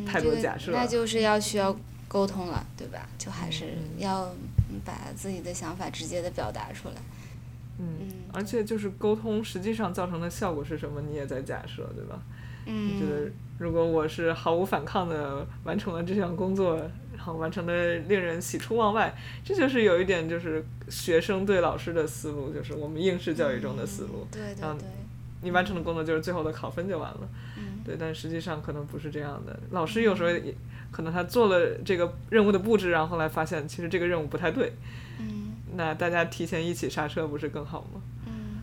[0.08, 0.72] 太多假设。
[0.72, 3.08] 那就是要需要沟通了，对吧？
[3.18, 3.66] 就还是
[3.98, 4.34] 要
[4.86, 6.96] 把自己的想法直接的表达出来。
[7.82, 12.22] 嗯，而且就是沟通实际上造成的效果是什么，你也在假设，对吧？
[12.67, 13.00] 嗯。
[13.00, 16.80] 觉得如果我是毫无反抗的完成了这项工作。
[17.13, 19.15] 然后完成的令人喜出望外，
[19.46, 24.26] 这就是有一点就是学生对老师的思路，就是我们应试教育中的思路。
[24.32, 24.88] 对对对。
[25.44, 27.20] 你完成的工作就是最后的考分就完了。
[27.60, 27.84] 嗯。
[27.86, 29.60] 对，但实际上可能不是这样的。
[29.70, 30.56] 老师有时候也
[30.89, 34.74] 可能他做了这个任务的布置，然后后来发现其实这个任务不太对。
[35.20, 35.40] 嗯。
[35.76, 38.02] 那大家提前一起刹车不是更好吗？
[38.26, 38.62] 嗯。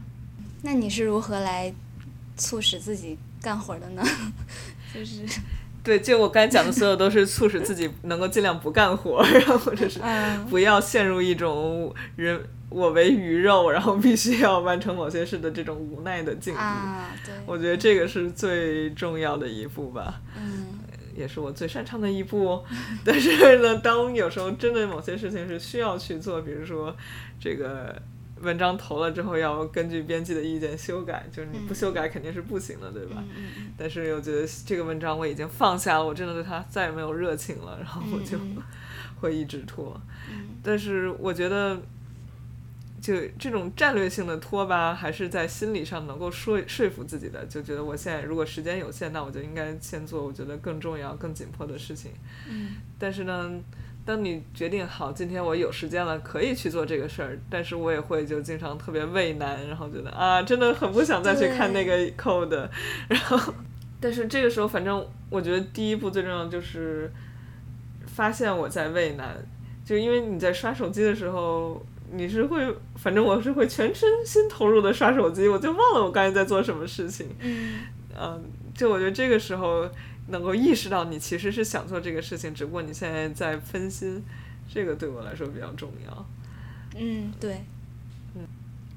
[0.62, 1.72] 那你是如何来
[2.36, 4.02] 促使自己干活的呢？
[4.94, 5.24] 就是。
[5.84, 10.00] 对，就我刚才讲的所有都是促使自己能够尽量不干活，然后或者是
[10.50, 16.60] 不要陷入一种人我为鱼肉，然后必须要完成某些事的这种无奈的境地。
[16.60, 17.34] 啊，对。
[17.46, 20.20] 我觉得这个是最重要的一步吧。
[20.36, 20.66] 嗯。
[21.18, 22.64] 也是我最擅长的一步，
[23.04, 26.96] 但是呢，当有时候真的某些事情是需要去做，比如说
[27.40, 28.00] 这个。
[28.40, 33.20] 文章投了之后要根据编辑的意见修改，就是你不修改肯定是不行的，对吧？
[33.76, 38.38] 但是我觉得这个文章我已经放下了，我真的对它再也没有热情了，然后我就
[39.20, 40.00] 会一直拖。
[40.62, 41.76] 但是我觉得，
[43.00, 52.12] 就这种战略性的拖吧，还是在心理上能够说说服自己的，就觉得我现在如果时间有限，那我就应该先做我觉得更重要、更紧迫的事情。
[52.98, 53.60] 但是呢。
[54.04, 62.66] 当你决定好今天我有时间了，可以去做这个事儿，但是我也会就经常特别畏难，然后觉得啊，真的很不想再去看那个 code，
[63.06, 63.52] 然后，
[64.00, 67.12] 但是这个时候，反正我觉得第一步最重要的就是
[68.06, 69.36] 发现我在畏难，
[69.84, 77.80] 就因为你在刷手机的时候，你是会，反正我是会全身心投入的刷手机，我就忘了我刚才在做什么事情，嗯，
[78.18, 78.44] 嗯，
[78.74, 79.88] 就我觉得这个时候。
[80.30, 84.22] 能够意识到你其实是想做这个事情，只不过你现在在分心，
[84.70, 86.26] 这个对我来说比较重要。
[86.98, 87.64] 嗯，对。
[88.34, 88.46] 嗯，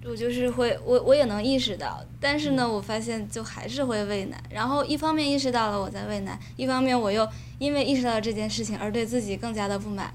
[0.04, 4.43] 我就是会，我我也能意识到，但是呢，我发现就还是会畏难。
[4.50, 7.26] 然后一方面意识到了我在畏难，一方面我又
[7.60, 10.13] 因为意识到这件事情而对自己更加的不满。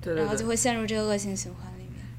[0.00, 0.22] 对对对。
[0.22, 1.73] 然后就会陷入这个恶性循环。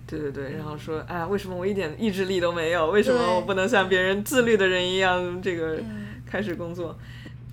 [0.07, 2.91] 对对对，然后说，哎，为什么我一点意志力都没有？
[2.91, 5.79] 为什么我不能像别人自律的人一样，这个
[6.29, 6.97] 开始工作？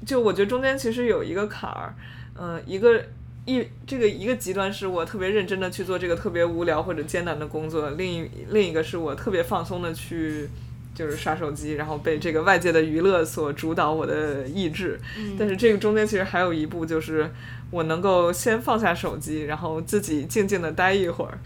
[0.04, 1.94] 就我觉得中间其实有一个坎儿，
[2.38, 3.02] 嗯，一个
[3.46, 10.48] 一这个一个极端是我特别认真的去做这个特别无聊或者艰难的工作，另一另一个是我特别放松的去
[10.94, 15.00] 就是刷手机，然后被这个外界的娱乐所主导我的意志。
[15.38, 17.30] 但是这个中间其实还有一步，就是
[17.70, 21.38] 我能够先放下手机，然后自己静静的待一会儿。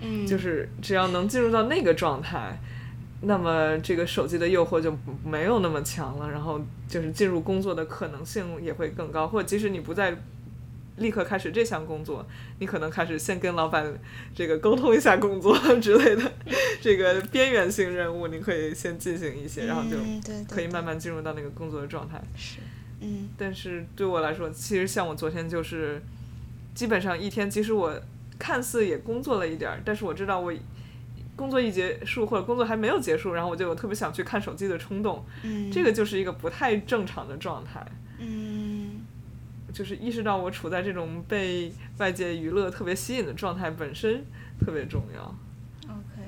[0.00, 2.58] 嗯，就是只要能进入到那个状态。
[3.20, 10.16] 那么这个手机的诱惑就没有那么强了，然后就是进入工作的可能性也会更高，或者即使你不再
[10.98, 12.24] 立刻开始这项工作，
[12.60, 13.92] 你可能开始先跟老板
[14.36, 16.32] 这个沟通一下工作之类的，
[16.80, 19.96] 这个边缘性任务你可以先进行一些，然后就
[20.48, 22.22] 可以慢慢进入到那个工作的状态。
[22.36, 22.58] 是，
[23.00, 26.00] 嗯但是对我来说，其实像我昨天就是，
[26.72, 28.00] 基本上一天，即使我
[28.38, 30.52] 看似也工作了一点儿，但是我知道我
[31.36, 37.84] 工作一结束或者工作还没有结束，然后我就有特别想去看手机的冲动，嗯，这个就是一个不太正常的状态。
[38.18, 39.06] 嗯
[39.72, 44.24] 就是意识到我处在这种被外界娱乐特别吸引的状态本身
[44.58, 45.22] 特别重要。
[45.86, 46.22] OK，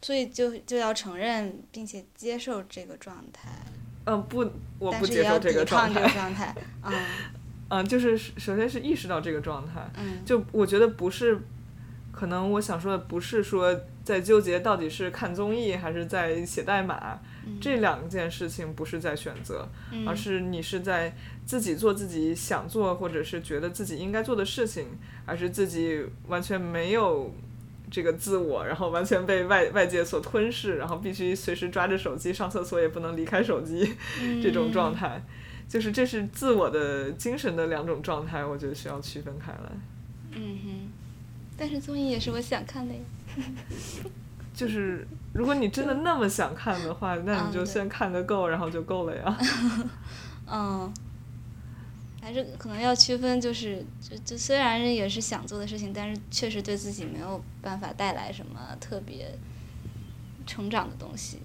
[0.00, 3.50] 所以就就要承认并且接受这个状态，
[4.06, 6.08] 嗯，不，我不接受这个状态。
[6.08, 6.92] 状态，嗯
[7.74, 11.38] 嗯，就是首先是意识到这个状态，嗯就我觉得不是，
[12.12, 17.18] 可能我想说的不是说在纠结到底是看综艺还是在写代码，
[17.58, 24.88] 这两件事情不是在选择，嗯而是你是在自己做自己想做或者是觉得自己应该做的事情，
[25.24, 27.34] 而是自己完全没有
[27.90, 33.94] 这个自我，然后完全被外外界所吞噬，然后必须随时抓着手机上厕所也不能离开手机
[34.42, 35.22] 这种状态。
[35.68, 39.70] 就是这是自我的精神的两种状态，我觉得需要区分开来。
[40.32, 40.92] 嗯哼，
[41.56, 43.00] 但是综艺也是我想看的呀。
[44.54, 49.38] 就是如果你真的那么想看的话，那你就先看个够，然后就够了呀。
[50.46, 50.92] 嗯，
[52.20, 59.34] 还是可能要区分，就是就就虽然也是想做的事情，但是确实对自己没有办法带来什么特别
[60.46, 61.38] 成长的东西。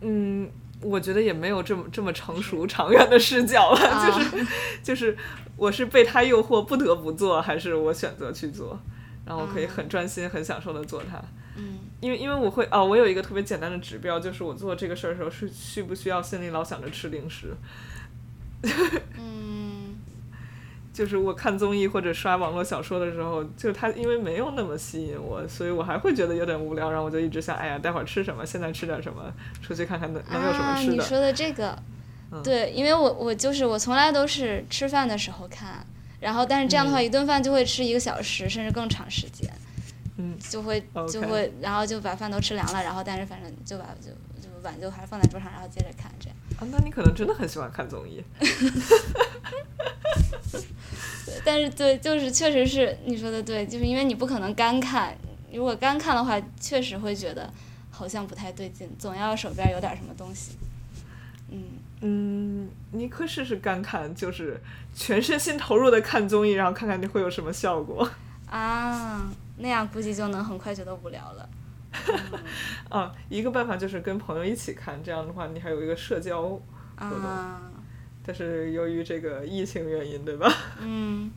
[0.00, 0.48] 嗯，
[0.82, 4.46] 我觉得也没有这么这么成熟、长远的视角了，啊 就是
[4.82, 5.16] 就是
[5.56, 8.78] 我是被他诱惑不得不做，还是我选择去做，
[9.26, 11.18] 然后可以很专心、很享受的做它。
[11.56, 17.54] 嗯因为因为我会哦，我有一个特别简单的指标，就是我做这个事儿的时候是需不需要心里老想着吃零食。
[19.18, 19.59] 嗯
[21.00, 28.44] 就是我看综艺或者刷网络小说的时候，就它因为没有那么吸引我，所以我还会觉得有点无聊，然后我就一直想，哎呀，待会儿吃什么？
[28.44, 29.32] 现在吃点什么？
[29.62, 30.92] 出去看看能能有什么啊，吃的？
[30.92, 31.74] 你说的这个，
[32.30, 35.82] 嗯对，因为我我就是我从来都是吃饭的时候看，
[36.20, 39.50] 然后但是这样的话，一顿饭就会吃一个小时甚至更长时间，
[40.18, 44.16] 嗯，就会就会然后就把饭都吃凉了，然后但是反正就把就就
[44.62, 46.36] 碗就还是放在桌上，然后接着看这样。
[46.58, 48.22] 啊，那你可能真的很喜欢看综艺。
[51.26, 55.16] 对，但是对，就是确实是你说的对，就是因为你不可能干看，
[55.52, 57.52] 如果干看的话，确实会觉得
[57.90, 60.56] 好像不太对劲，总要手边有点什么东西。
[61.50, 61.64] 嗯，
[62.00, 64.60] 嗯，你可以试试干看，就是
[64.94, 68.08] 全身心投入的看综艺，然后看看你会有什么效果。
[68.46, 71.48] 啊，那样估计就能很快觉得无聊了。
[72.88, 76.42] 啊， 一个办法就是跟朋友一起看，这样的话你还有一个社交，
[76.98, 77.60] 懂啊，
[78.24, 80.52] 但是由于这个疫情原因，对吧？
[80.80, 81.30] 嗯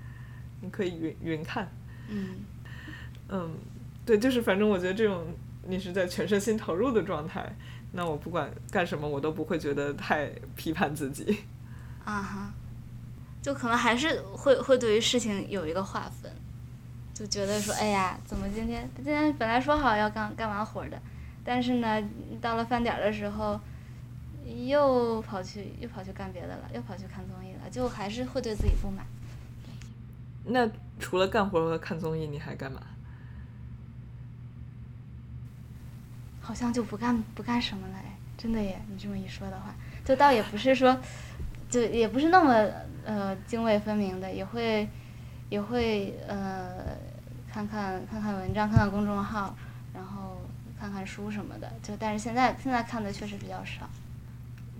[0.62, 1.70] 你可以云云看。
[2.08, 2.36] 嗯
[3.28, 3.50] 嗯，
[4.04, 5.26] 对，就是反正我觉得这种
[5.62, 7.54] 你是在全身心投入的状态，
[7.92, 11.44] 那我不管干什么，我都不会觉得太批判自己。
[12.04, 12.52] 啊哈，
[13.40, 16.32] 就可能还是会会对于事情有一个划分，
[17.20, 20.98] 就觉得说，哎呀，怎么今天今天本来说好要干干完活的，
[21.44, 22.02] 但是呢，
[22.40, 23.60] 到了饭点儿的时候，
[24.66, 29.04] 又跑去又跑去干别的了，又跑去看综艺了，就还是会对自己不满。
[30.46, 30.66] 那
[30.98, 32.80] 除了干活和看综艺，你还干嘛？
[36.40, 38.80] 好像就不干不干什么了哎，真的耶！
[38.88, 39.74] 你这么一说的话，
[40.06, 40.98] 就倒也不是说，
[41.68, 42.66] 就也不是那么
[43.04, 44.88] 呃泾渭分明的，也会
[45.50, 46.96] 也会呃
[47.52, 49.56] 看看看看文章，看看公众号，
[49.92, 50.40] 然后
[50.78, 51.70] 看看书什么的。
[51.82, 53.88] 就但是现在现在看的确实比较少。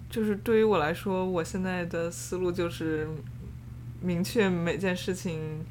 [0.08, 3.08] 就是对于我来说，我现在的思路就是
[4.00, 5.64] 明确每件事情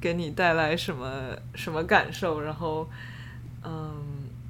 [0.00, 2.88] 给你带来什么什么感受，然后
[3.64, 3.92] 嗯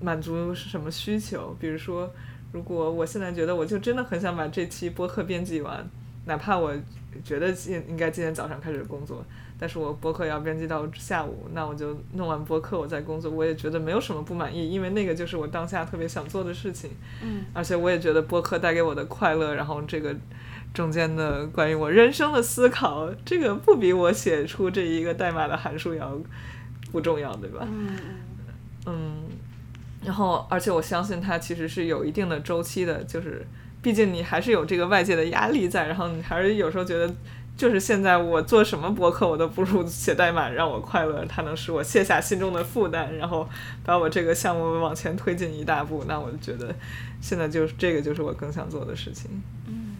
[0.00, 1.56] 满足什么需求。
[1.60, 2.12] 比如说，
[2.52, 5.88] 如果我现在觉得我就真的很想把这期播客编辑完，
[6.26, 6.74] 哪怕我
[7.24, 9.24] 觉得今应该今天早上开始工作，
[9.60, 16.92] 但是我播客要编辑到下午，那我就弄完播客我再工作，我也觉得没有什么不满意，因为那个就是我当下特别想做的事情。
[17.22, 20.16] 嗯而且我也觉得播客带给我的快乐，然后这个
[20.72, 26.18] 中间的关于我人生的思考，这个不比我写出这一个代码的函数要
[26.90, 27.60] 不重要，对吧？
[27.70, 27.88] 嗯
[28.86, 29.14] 嗯嗯，
[30.02, 33.46] 然后而且我相信它其实是有一定的周期的，就是
[33.82, 37.14] 毕竟你还是有这个外界的压力在，然后你还是有时候觉得
[37.60, 43.46] 就是现在我做什么博客，我都不如写代码让我快乐，它能使我卸下心中的负担，然后
[43.84, 46.06] 把我这个项目往前推进一大步。
[46.08, 46.74] 那我就觉得
[47.20, 49.30] 现在就是这个就是我更想做的事情。
[49.68, 49.94] 嗯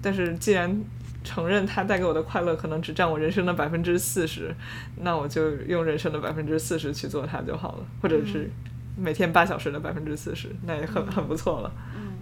[0.00, 0.80] 但是既然
[1.24, 4.54] 承认它带给我的快乐可能只占我人生的百分之四十，
[4.98, 8.48] 那我就用人生的百分之四十去做它就好了，或者是
[8.96, 11.72] 每天八小时的百分之四十，那也很很不错了。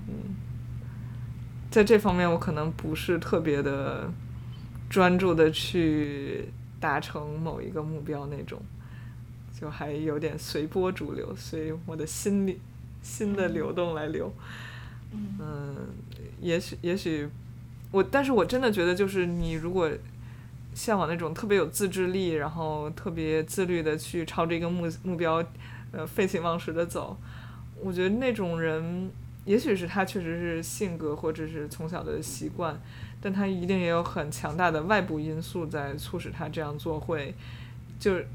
[0.09, 0.15] 嗯
[1.71, 4.11] 在这方面，我可能不是特别的
[4.89, 6.47] 专注的去
[6.81, 8.61] 达成某一个目标那种，
[9.59, 12.61] 就还有点随波逐流，随我的心里
[13.03, 14.33] 心的流动来流。
[15.13, 15.77] 嗯嗯，
[16.41, 17.29] 也许也许
[17.91, 19.91] 我，但是我真的觉得，就是你如果
[20.75, 25.43] 向往那种特别有自制力，然后特别自律的去朝着一个目目标，
[25.93, 27.17] 呃，废寝忘食的走，
[27.81, 29.11] 我觉得那种人，
[29.45, 32.79] 也许是他确实是性格或者是从小的习惯，
[33.21, 37.35] 但他一定也有很强大的外部因素在促使他这样做会，
[37.99, 38.27] 就是。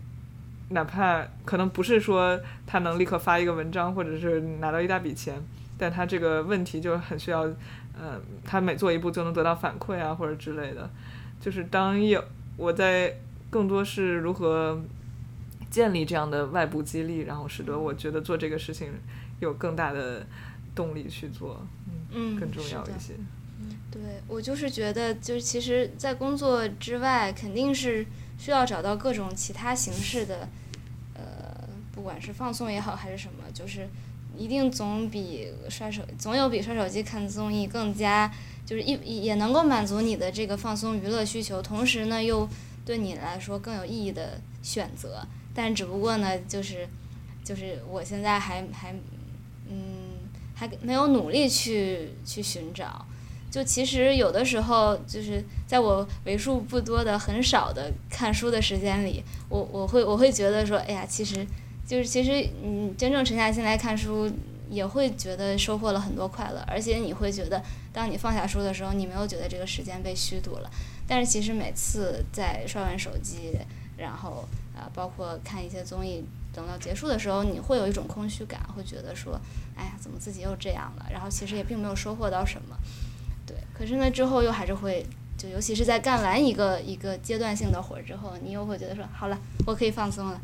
[0.69, 5.39] 哪怕可能不是说他能立刻发一个文章，或者是拿到一大笔钱，
[5.77, 7.41] 但他这个问题就很需要，
[7.95, 10.89] 呃，他每做一步就能得到反馈啊，或者之类的。
[11.39, 12.23] 就是当有
[12.57, 13.19] 我在
[13.51, 14.81] 更多是如何
[15.69, 18.93] 建立这样的外部激励，然后使得我觉得做这个事情
[19.41, 20.25] 有更大的
[20.73, 21.63] 动力去做，
[22.11, 23.13] 嗯，更重要一些。
[23.93, 28.03] 对我就是觉得，就是其实，在工作之外，肯定是
[28.39, 30.49] 需要找到各种其他形式的，
[31.13, 33.87] 呃，不管是放松也好，还是什么，就是
[34.35, 38.33] 一定总比刷手，总有比刷手机看综艺更加，
[38.65, 42.49] 就是一也能够满足你的这个放松娱乐需求，同时呢，又
[42.83, 45.23] 对你来说更有意义的选择。
[45.53, 46.89] 但只不过呢，就是
[47.43, 48.91] 就是我现在还还
[49.69, 50.17] 嗯
[50.55, 53.05] 还没有努力去去寻找。
[53.53, 61.45] 就其实有的时候，就是在我为数不多的很少的看书的时间里，我我会我会觉得说，哎呀，其实
[61.85, 62.31] 就是其实
[62.63, 64.27] 你，真正沉下心来看书，
[64.71, 67.61] 也会觉得收获了很多快乐，而且你会觉得，
[67.93, 70.71] 当你放下书的时候，你没有觉得这个时间被虚度了。
[71.07, 73.55] 但是其实每次在刷完手机，
[73.95, 79.39] 然后啊、包括看一些综艺，等到结束的时候，你会有一种空虚感，会觉得说，
[79.75, 81.05] 哎呀，怎么自己又这样了？
[81.11, 82.75] 然后其实也并没有收获到什么。
[83.83, 85.05] 对，可是呢，之后又还是会，
[85.37, 90.39] 就尤其是在干完一个一个阶段性的活儿之后，你又会觉得说，好了，我可以放松了，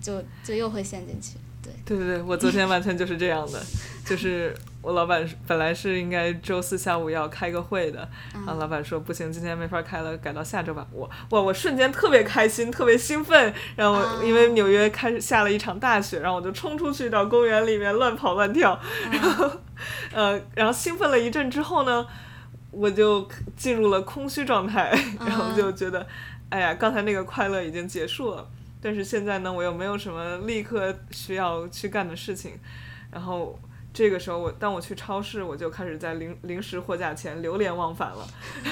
[0.00, 1.36] 就就又会陷进去。
[1.60, 3.60] 对，对对对，我昨天完全就是这样的，
[4.04, 10.86] 就是我老板本来是应该周四下午要开个会的，然后老板说不行，今天没法开了，改到下周吧。
[10.92, 18.78] 我哇，我瞬间特别开心，特别兴奋，然后因为纽约开始下了一场大雪，然后我就冲出去到公园里面乱跑乱跳，
[19.10, 19.50] 然后
[20.12, 22.06] 呃，然后兴奋了一阵之后呢，
[22.74, 26.06] 我就进入了空虚状态，然后就觉得，
[26.48, 28.48] 哎呀，刚才那个快乐已经结束了。
[28.82, 32.52] 但是现在呢，我又没有什么立刻需要去干的事情，
[33.10, 33.58] 然后
[33.94, 38.28] 这个时候我当我去超市，我就开始在零零食货架前流连忘返了，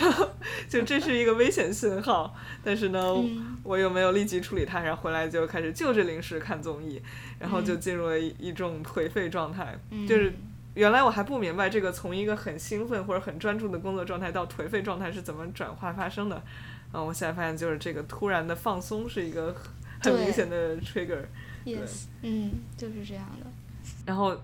[0.68, 2.34] 就这是一个危险信号。
[2.62, 7.00] 但是呢，嗯我又没有立即处理它，然后回来就开始就着零食看综艺，
[7.38, 10.34] 然后就嗯进入了一一种颓废状态，嗯就是。
[10.74, 16.42] 原来我还不明白这个从一个很兴奋或者很专注的工作状态到颓废状态是怎么转化发生的，
[16.94, 19.54] 嗯，我现在发现就是这个突然的放松是一个
[20.00, 23.46] 很明显的 trigger，yes，嗯，就是这样的。
[24.06, 24.34] 然后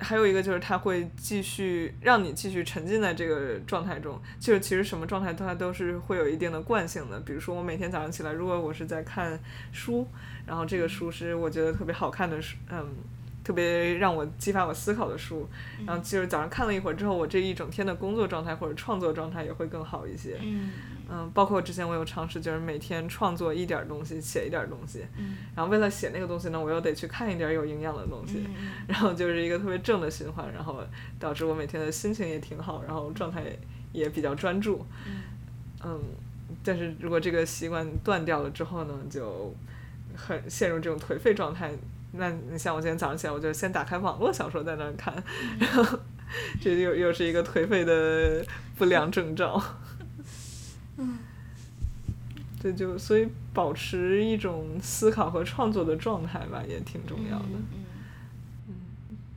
[0.00, 7.20] 还有一个就是它会继续让你继续沉浸在这个状态中，就是其实什么状态它都是会有一定的惯性的。
[7.20, 9.38] 比如说我每天早上起来，如果我是在看
[9.70, 10.04] 书，
[10.44, 12.84] 然后这个书是我觉得特别好看的书，嗯。
[13.48, 15.48] 特别让我激发我思考的书，
[15.86, 20.36] 然后就是早上看了一会儿之后，我这一整天的工作状态或者创作状态也会更好一些。
[20.42, 20.70] 嗯
[21.10, 28.54] 嗯，包括之前我有尝试，就是每天创作一点儿东西，写一点儿东西，嗯然后为了写那个东西呢，我又得去看一点儿有营养的东西，嗯
[28.86, 30.84] 然后就是一个特别正的循环，然后
[31.18, 33.44] 导致我每天的心情也挺好，然后状态
[33.94, 34.84] 也比较专注。
[35.06, 35.22] 嗯
[35.86, 36.00] 嗯，
[36.62, 39.54] 但是如果这个习惯断掉了之后呢，就
[40.14, 41.72] 很陷入这种颓废状态。
[42.12, 45.14] 那你像我今天早上起来，我就先打开网络小说在那儿看，
[45.60, 45.98] 然后
[46.60, 48.44] 这又又是一个颓废的
[48.76, 49.62] 不良征兆。
[50.98, 51.18] 嗯
[52.60, 57.44] 对，就所以保持一种思考和创作的状态吧，也挺重要的。
[57.52, 57.74] 嗯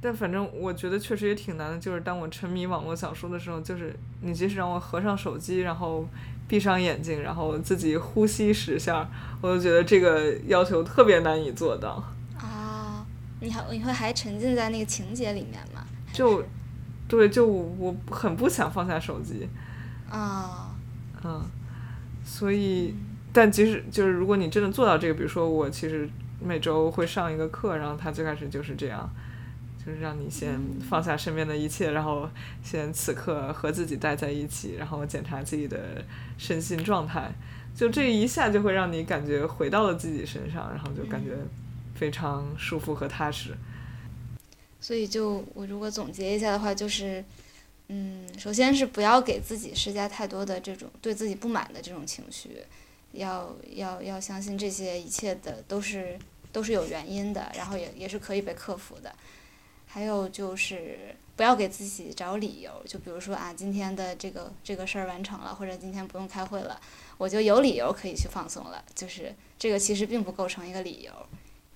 [0.04, 6.08] 但反正我觉得确实也挺难的，就是当我沉迷网络小说的时候，就是你即使让我合上手机，然后
[6.48, 9.08] 闭上眼睛，然后自己呼吸十下，
[9.42, 12.04] 我都觉得这个要求特别难以做到。
[13.42, 15.84] 啊，你还你会还沉浸在那个情节里面吗？
[16.14, 16.44] 就
[17.08, 19.50] 对，就我我很不想放下手机，
[20.10, 20.74] 啊，
[21.24, 21.44] 嗯，
[22.24, 22.96] 所以，
[23.34, 29.10] 但即使就是如果你真的做到这个，比如说我其实每周会上一个课，然后他最开始就是这样，
[29.84, 31.04] 就是让你先放。
[31.04, 32.30] 下身边的一切，然后
[32.64, 36.04] 先此刻和自己待在一起，然后检查自己的
[36.38, 37.34] 身心状态，
[37.76, 41.32] 就这一下就会让你感觉回到了自己身上，然后就感觉
[42.02, 43.56] 非常舒服和踏实。
[44.82, 47.24] 所以，就我如果总结一下的话，就是。
[47.94, 52.64] 嗯，首先是不要给自己施加太多的这种对自己不满的这种情绪，
[53.12, 56.18] 要要要相信这些一切的都是
[56.54, 59.14] 都是有原因的，然后也也是可以被克服的。
[59.86, 66.80] 还有就是不要给自己找理由，就比如说啊，今天的这个这个事儿完成了，或者今天不用开会了，
[67.18, 68.82] 我就有理由可以去放松了。
[68.96, 71.12] 就是这个其实并不构成一个理由，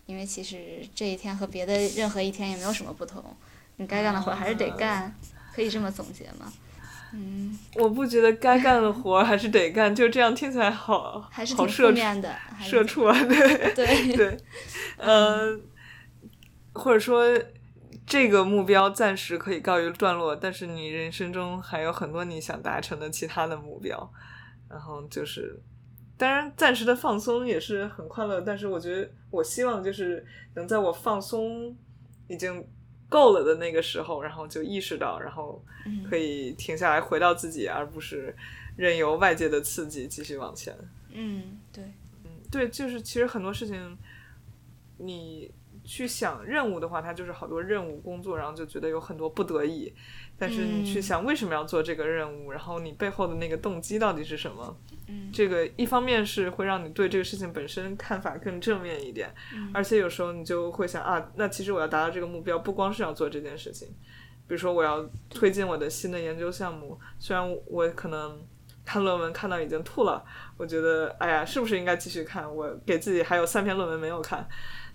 [0.05, 3.23] 因为其实这一天和别的任何一天也没有什么不同，
[3.77, 5.13] 你该干的活还是得干。
[5.53, 6.51] 可以这么总结吗？
[7.13, 14.37] 嗯，我不觉得该干的活还是得干，就这样听起来好，还是挺负面的，社畜啊，对对对，
[14.97, 15.57] 呃，
[16.73, 17.23] 或者说
[18.05, 24.11] 这个目标暂时可以告一段落，但是你人生中还有很多你想达成的其他的目标，
[24.69, 25.57] 然后就是，
[26.17, 31.75] 当然暂时的放松也是很快乐，但是我觉得我希望就是能在我放松
[32.27, 32.65] 已经。
[33.07, 35.63] 够了的那个时候，然后就意识到，然后
[36.09, 38.35] 可以停下来回到自己，而不是
[38.75, 40.75] 任由外界的刺激继续往前。
[41.11, 41.83] 嗯，对，
[42.23, 43.95] 嗯，对，就是其实很多事情，
[44.97, 45.49] 你
[45.83, 49.93] 去想任务的话，它就是好多任务工作，然后就觉得有很多不得已。
[50.37, 54.77] 但是你去想为什么要做这个任务，然后你背后的那个动机到底是什么？
[55.31, 59.33] 这个一方面是会让你对这个事情本身看法更正面一点，
[59.73, 63.87] 而且有时候你就会想啊，那其实我要达到这个目标，不光是要做这件事情，
[64.47, 68.41] 比如说我要推进我的新的研究项目，虽然我可能
[68.83, 70.25] 看论文看到已经吐了，
[70.57, 72.53] 我觉得哎呀，是不是应该继续看？
[72.53, 74.47] 我给自己还有三篇论文没有看。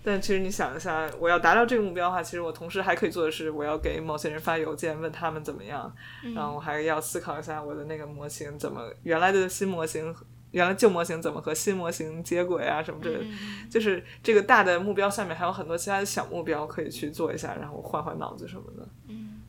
[0.03, 5.95] 但其实你想一下，我要达到这个目标的话，其实我同时还可以做的是，我要给某些人发邮件，问他们怎么样，
[6.33, 10.11] 然后我还要思考一下我的那个模型怎么原来的新模型，
[10.49, 13.25] 原来旧模型怎么和新模型接轨啊什么之类的，
[13.69, 18.87] 就是这个大的目标下面还有很多其他的小目标可以去做一下，然后换换脑子什么的。
[19.07, 19.41] 嗯，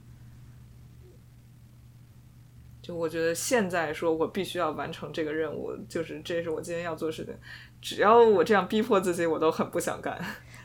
[2.82, 7.34] 就我觉得现在说我必须要完成这个任务，就是这是我今天要做的事情。
[7.82, 10.18] 只要我这样逼迫自己，我都很不想干，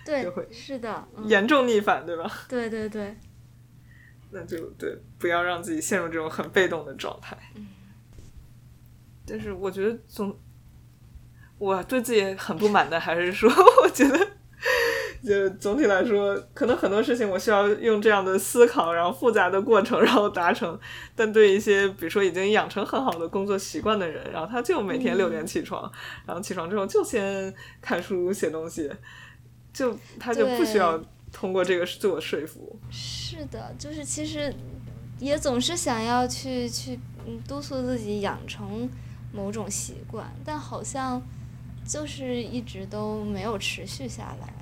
[0.05, 2.31] 对， 会是的，严重逆反，对吧？
[2.47, 3.17] 对对对，
[4.31, 7.35] 那就对，不要让自己陷入这种很被动的状态。
[7.55, 7.67] 嗯，
[9.25, 10.39] 但是我觉得总，
[11.57, 13.49] 我对自己很不满的，还是说，
[13.83, 14.36] 我觉得。
[15.27, 20.79] 就总体来说，可能很多事情我需要用这样的思考，然后复杂的过程，然后达成。
[21.15, 25.91] 但对一些比如说已经养成很好的工作习惯的人，然后他就每天六点起床，
[26.25, 28.89] 然后起床之后就先看书写东西，
[29.73, 30.99] 就他就不需要
[31.31, 32.79] 通过这个自我说服。
[32.89, 34.53] 是的，就是其实
[35.19, 36.99] 也总是想要去去
[37.47, 38.89] 督促自己养成
[39.33, 41.21] 某种习惯，但好像
[41.85, 44.53] 就是一直都没有持续下来。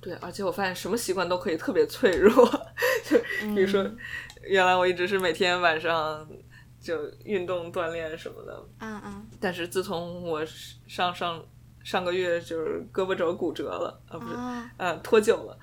[0.00, 2.46] 对，而且我发现什么习惯都可以特别脆弱，
[3.04, 3.18] 就
[3.54, 3.84] 比如说，
[4.42, 6.26] 原来我一直是每天晚上
[6.80, 10.42] 就运动锻炼什么的，嗯嗯，但是自从我
[10.88, 11.44] 上上
[11.84, 14.34] 上个月就是胳膊肘骨折了，啊不是，
[14.78, 15.58] 呃脱臼了，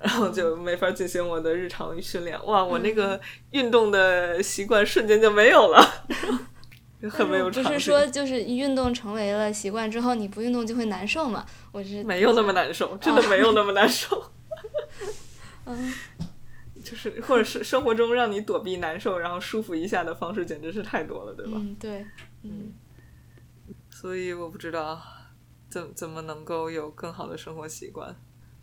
[0.00, 3.20] 然后就没法进行我的日常训练，哇，我那个
[3.50, 6.06] 运动的习惯瞬间就没有了。
[7.10, 11.44] 很没有不是说就是运动成为了习惯之后，你不运动就会难受嘛？
[11.72, 14.30] 我是没有那么难受，真的没有那么难受。
[15.64, 15.92] 嗯，
[16.82, 21.52] 就是或者是生活中让你躲避难受，然后舒服一下的方式，简直是太多了，对吧？
[21.56, 22.06] 嗯，对，
[22.42, 22.72] 嗯。
[23.90, 25.00] 所以我不知道
[25.68, 28.14] 怎怎么能够有更好的生活习惯。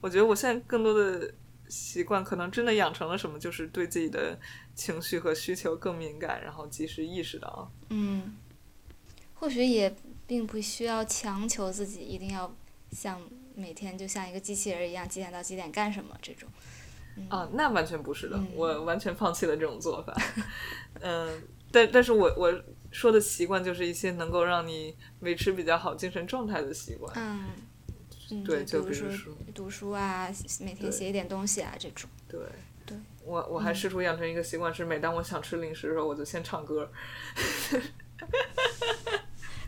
[0.01, 1.33] 我觉得我现在更多的。
[1.69, 4.35] 习惯可能真的养成了什么，就是对自己的
[4.79, 7.69] 情绪和需求更敏感，然后及时意识到。
[7.89, 8.33] 嗯，
[9.33, 9.93] 或许也
[10.25, 12.55] 并不需要强求自己一定要
[12.91, 13.21] 像
[13.55, 16.47] 每天就像一个机器人一样几点到几点干什么这种。
[17.27, 20.15] 啊，那完全不是的，我完全放弃了这种做法。
[21.01, 27.13] 嗯，但但是我我说的习惯就是一些能够让你维持比较好精神状态的习惯。
[27.17, 27.49] 嗯。
[28.45, 32.07] 对，就比如说读书啊，每天写一点东西啊，这种。
[32.27, 32.39] 对。
[33.19, 33.25] 对。
[33.25, 36.91] 我我还试图养成一个习惯，是每当我想吃零食的时候，我就先唱歌。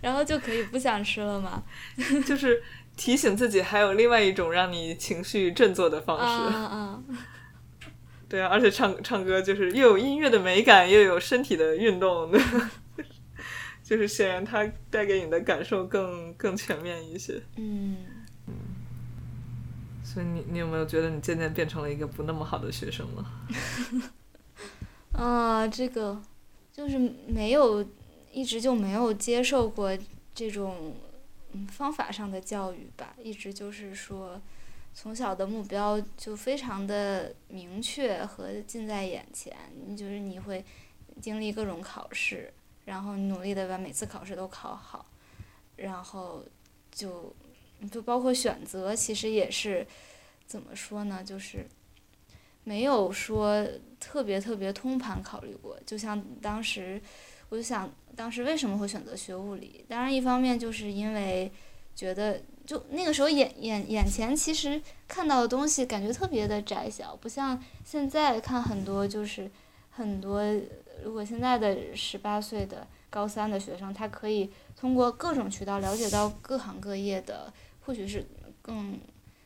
[0.02, 1.64] 然后就可以不想吃了嘛？
[2.26, 2.64] 就是
[2.97, 6.56] 提醒自己，还有另外一种让你情绪振作的方式。
[6.56, 7.18] 嗯嗯。
[8.28, 12.32] 对啊，而且唱唱歌就是又有音乐的美感，又有身体的运动。
[13.84, 17.34] 就是显然它带给你的感受更更全面一些。
[17.58, 18.06] 嗯嗯，
[20.12, 24.12] 所以你你有没有觉得你渐渐变成了一个不那么好的学生了？
[25.14, 26.22] 啊，这个
[26.70, 27.86] 就是没有
[28.32, 29.97] 一直就没有接受过
[30.36, 30.95] 这种
[31.53, 34.41] 嗯方法上的教育吧，一直就是说
[34.93, 39.55] 从小的目标就非常的明确和近在眼前，
[39.95, 40.66] 就是你会
[41.22, 42.51] 经历各种考试，
[42.84, 45.05] 然后努力的把每次考试都考好，
[45.78, 46.43] 然后
[46.91, 47.34] 就
[47.89, 49.88] 就包括选择，其实也是
[50.45, 51.65] 怎么说呢，就是
[52.63, 53.65] 没有说。
[54.03, 56.99] 特别特别通盘考虑过，就像当时，
[57.49, 59.86] 我就想当时为什么会选择学物理？
[59.88, 61.51] 当然，一方面就是因为
[61.95, 69.51] 觉得就那个时候眼眼眼前其实看到的东西感觉特别的窄小，不像现在看很多就是
[69.91, 70.43] 很多，
[71.03, 78.25] 如果现在的十八岁的高三的学生，他可以通过各种渠道了解到各行各业的，或许是
[78.61, 78.99] 更。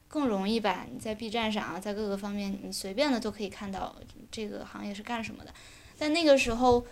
[0.07, 0.85] 更容易吧？
[0.89, 3.93] 你在 B 站上啊，在各个方面，你随便的都可以看到
[4.31, 5.51] 这个行业是干什么的。
[5.97, 6.85] 但那个时候，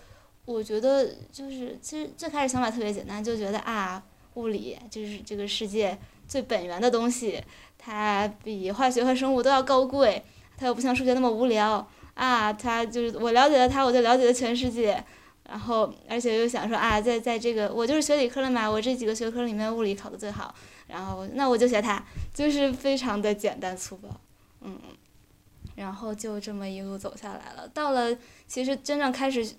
[0.44, 4.02] 我觉得就是其实最开始想法特别简单，就觉得啊，
[4.34, 5.96] 物理就是这个世界
[6.28, 7.42] 最本源的东西，
[7.78, 10.22] 它比化学和生物都要高贵，
[10.58, 12.52] 它又不像数学那么无聊啊。
[12.52, 15.02] 它就是我了解了它，我就了解了全世界。
[15.48, 20.54] 然后而且又想说啊，在在这个我就是学理科的嘛，我这几个学科里面物理考的最好。
[20.86, 24.08] 然后，那我就学它，就是非常的简单粗暴，
[24.60, 24.78] 嗯，
[25.76, 27.66] 然后就这么一路走下来了。
[27.68, 28.16] 到了
[28.46, 29.54] 其实真正开始，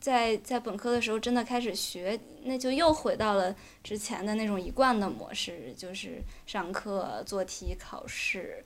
[0.00, 3.54] 在在本科的时候，真的开始学，那就又回到了
[3.84, 8.64] 之前的那种一贯的模式，就是上课做题考试。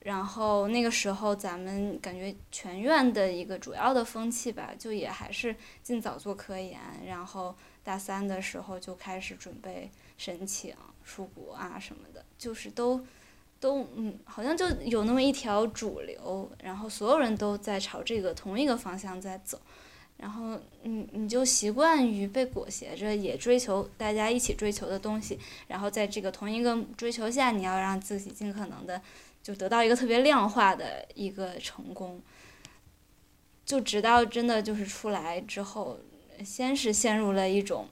[0.00, 6.78] 然后那个时候，咱们感觉全院的一个主要的风气吧，就也还是尽早做科研。
[7.06, 10.74] 然后大三的时候就开始准备申请。
[11.06, 12.98] 出国啊什么的，就是都，
[13.60, 19.60] 都嗯，好像就有那么一条主流，然后所有人都在朝这个同一个方向在走，
[20.16, 25.38] 然后你你就习惯于被裹挟着，也追求大家一起追求的东西，
[25.68, 29.02] 然后在这个同一个追求下，你要让自己尽可能的
[29.42, 32.18] 就得到一个特别量化的一个成功，
[33.66, 35.98] 就直到真的就是出来之后，
[36.42, 37.86] 先是陷入了一种。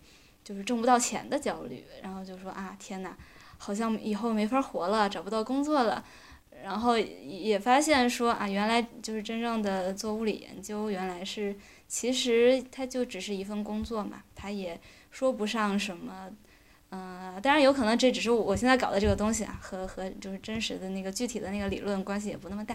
[0.44, 3.16] 就是挣不到钱的焦虑，然后就说啊天呐，
[3.58, 6.04] 好像以后没法活了，找不到工作了，
[6.64, 14.80] 然后也发现说啊，原来就是真正的做物理研究，原来是其实它就只是一份工作嘛，它也
[15.10, 16.28] 说不上什么，
[16.90, 22.74] 嗯，当然有可能这只是我现在搞的这个东西啊，和和就是真实的那个具体的那个理论关系也不那么大，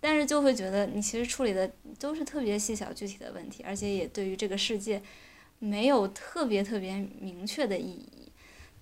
[0.00, 5.02] 但是就会觉得你其实处理的都是特别细小具体的问题，而且也对于这个世界。
[5.60, 8.30] 没有特别特别明确的意义，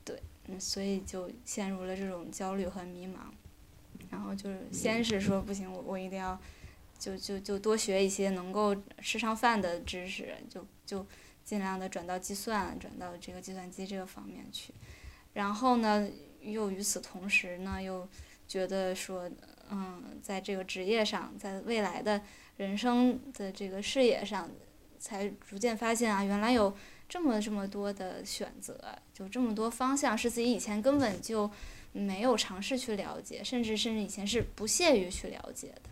[0.05, 0.20] 对，
[0.59, 3.33] 所以就陷入了这种焦虑和迷茫，
[4.11, 6.39] 然后就是先是说不行，我我一定要，
[6.99, 11.07] 就就就多学一些能够吃上饭的知识，就就
[11.45, 14.74] 尽量的转到计算，转到这个计算机这个方面去，
[15.33, 16.07] 然后呢，
[16.43, 18.07] 又与此同时呢，又
[18.47, 19.31] 觉得说，
[19.70, 22.20] 嗯，在这个职业上，在未来的
[22.59, 24.51] 人生的这个事业上。
[24.99, 26.74] 才逐渐发现啊，原来有
[27.09, 28.78] 这么这么多的选择，
[29.12, 31.51] 就这么多方向是自己以前根本就
[31.92, 35.90] 没有尝试去了解，甚至甚至以前是不屑于去了解的。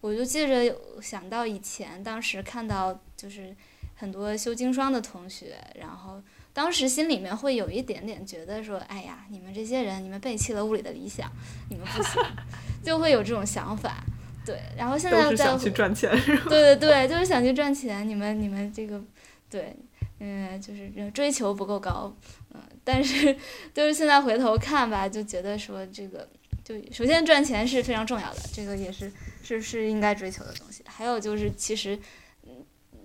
[0.00, 3.54] 我就记着想到以前，当时看到就是
[3.94, 11.30] 很多修经双的同学，然后当时心里面会有一点点觉得说，哎呀，你们这些人，你们背弃了物理的理想，
[11.70, 12.22] 你们不行，
[12.84, 14.04] 就会有这种想法。
[14.44, 16.10] 对，然后现在在想去赚钱？
[16.48, 18.06] 对对对，就是想去赚钱。
[18.06, 19.02] 你们你们这个，
[19.48, 19.74] 对，
[20.20, 22.14] 嗯，就是追求不够高，
[22.52, 23.34] 嗯，但是
[23.72, 26.28] 就是现在回头看吧，就觉得说这个，
[26.62, 29.10] 就首先赚钱是非常重要的，这个也是
[29.42, 30.84] 是是应该追求的东西。
[30.86, 31.98] 还有就是其实，
[32.42, 32.50] 嗯，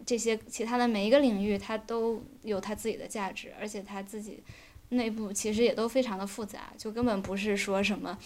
[0.06, 4.44] 这些其他的每一个领域，它都有它自己的价值，而且它自己
[4.90, 8.18] 内部其实也都非常的复杂，就根本不是说什么。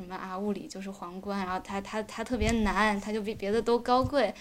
[0.00, 0.38] 什么啊？
[0.38, 4.34] 物理就是皇冠，然后它它它特别难，它就比别的都高贵，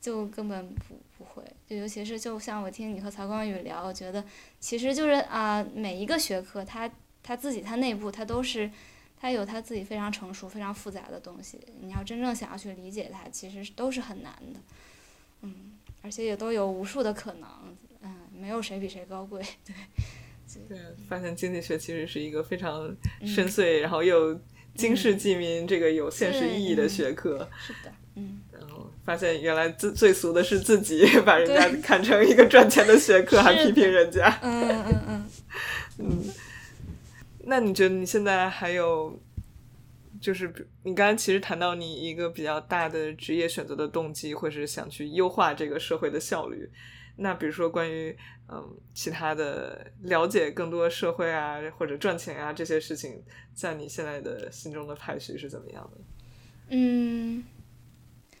[0.00, 1.42] 就根本不不会。
[1.66, 4.22] 就尤其是就像我听你和曹光宇聊，我觉得
[4.58, 6.90] 其实就是啊，每一个学科它
[7.22, 8.70] 它自己它内部它都是
[9.18, 11.58] 它有它自己非常成熟、非常复杂的东西。
[11.80, 14.60] 你要真正想要去理解它，其实都是很难的。
[15.42, 17.48] 嗯，而且也都有无数的可能。
[18.02, 19.40] 嗯，没有谁比谁高贵。
[19.64, 19.74] 对。
[20.68, 22.94] 对，发现经济学其实是一个非常
[23.24, 24.38] 深邃，然后又。
[24.74, 27.48] 经世济民，这个有现实意义的学科。
[27.58, 28.40] 是的，嗯。
[28.52, 34.38] 然后发现原来最最俗的是自己 把人家看成一个赚钱的学科， 还批评人家。
[34.42, 35.26] 嗯嗯嗯
[35.98, 36.24] 嗯，
[37.44, 39.20] 那你觉得你现在还有，
[40.20, 40.52] 就是
[40.82, 46.70] 你刚才其实谈到你一个比较大的职业选择的动机，或是想去优化这个社会的效率。
[47.16, 48.16] 那比如说关于
[48.48, 53.22] 嗯其他的了解更多社会啊或者赚钱啊这些事情，
[53.54, 56.00] 在你现在的心中的排序是怎么样的？
[56.68, 57.44] 嗯，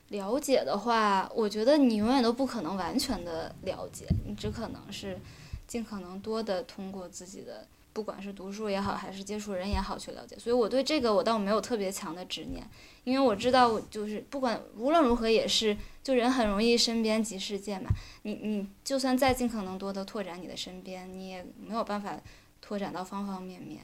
[0.08, 5.18] 了解的话，我觉得你永远都不可能完全的了解，你只可能是
[5.66, 7.66] 尽可能多的通过自己的。
[7.94, 10.36] 不管是读书也好，还是接触人也好，去了解。
[10.36, 12.68] 所以我对这个我倒没有特别强的执念，
[13.04, 17.88] 因为我知道，就是不管无论如何也是，就人很容易身边即世界嘛。
[18.22, 22.20] 你你就算再尽可能多的拓展你的身边，你也没有办法
[22.60, 23.82] 拓展到方方面面。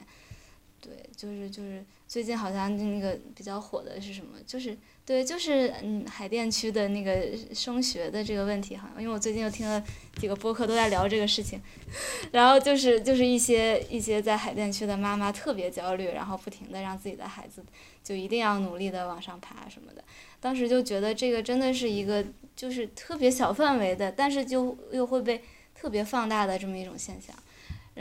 [0.81, 4.37] 对，就是就是最近好像那个比较火的是什么？
[4.45, 4.77] 就是。
[5.03, 9.83] 对，就是嗯，海淀区的那个升学的这个问题哈，因为我最近又听了
[10.15, 11.59] 几个播客都在聊这个事情，
[12.31, 17.65] 然后就是就是一些一些在海淀区的妈妈特别焦虑，然后不停的让自己的孩子
[18.01, 20.01] 就一定要努力的往上爬什么的，
[20.39, 22.23] 当时就觉得这个真的是一个
[22.55, 25.41] 就是特别小范围的，但是就又会被
[25.75, 27.35] 特别放大的这么一种现象，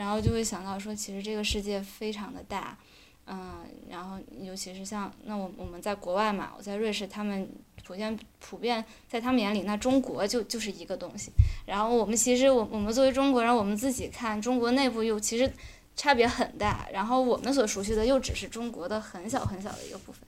[0.00, 2.78] 然后就会想到说，其实这个世界非常的大。
[3.26, 7.46] 嗯，然后尤其是像那我我们在国外嘛，我在瑞士，他们
[7.84, 11.30] 普遍普遍在他们眼里，那中国就就是一个东西。
[11.66, 15.52] 然后我们其实我我们作为中国人，我们自己看中国内部又其实
[15.94, 16.88] 差别很大。
[16.90, 20.22] 然后我们所熟悉的又只是中国的很小很小的一个部分，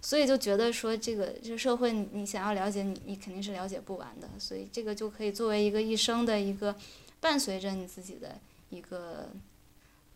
[0.00, 4.28] 所以就觉得说这个这社会你想要了解你你肯定是了解不完的。
[4.38, 6.74] 所以这个就可以作为一个一生的一个
[7.20, 8.38] 伴随着你自己的
[8.70, 9.30] 一个。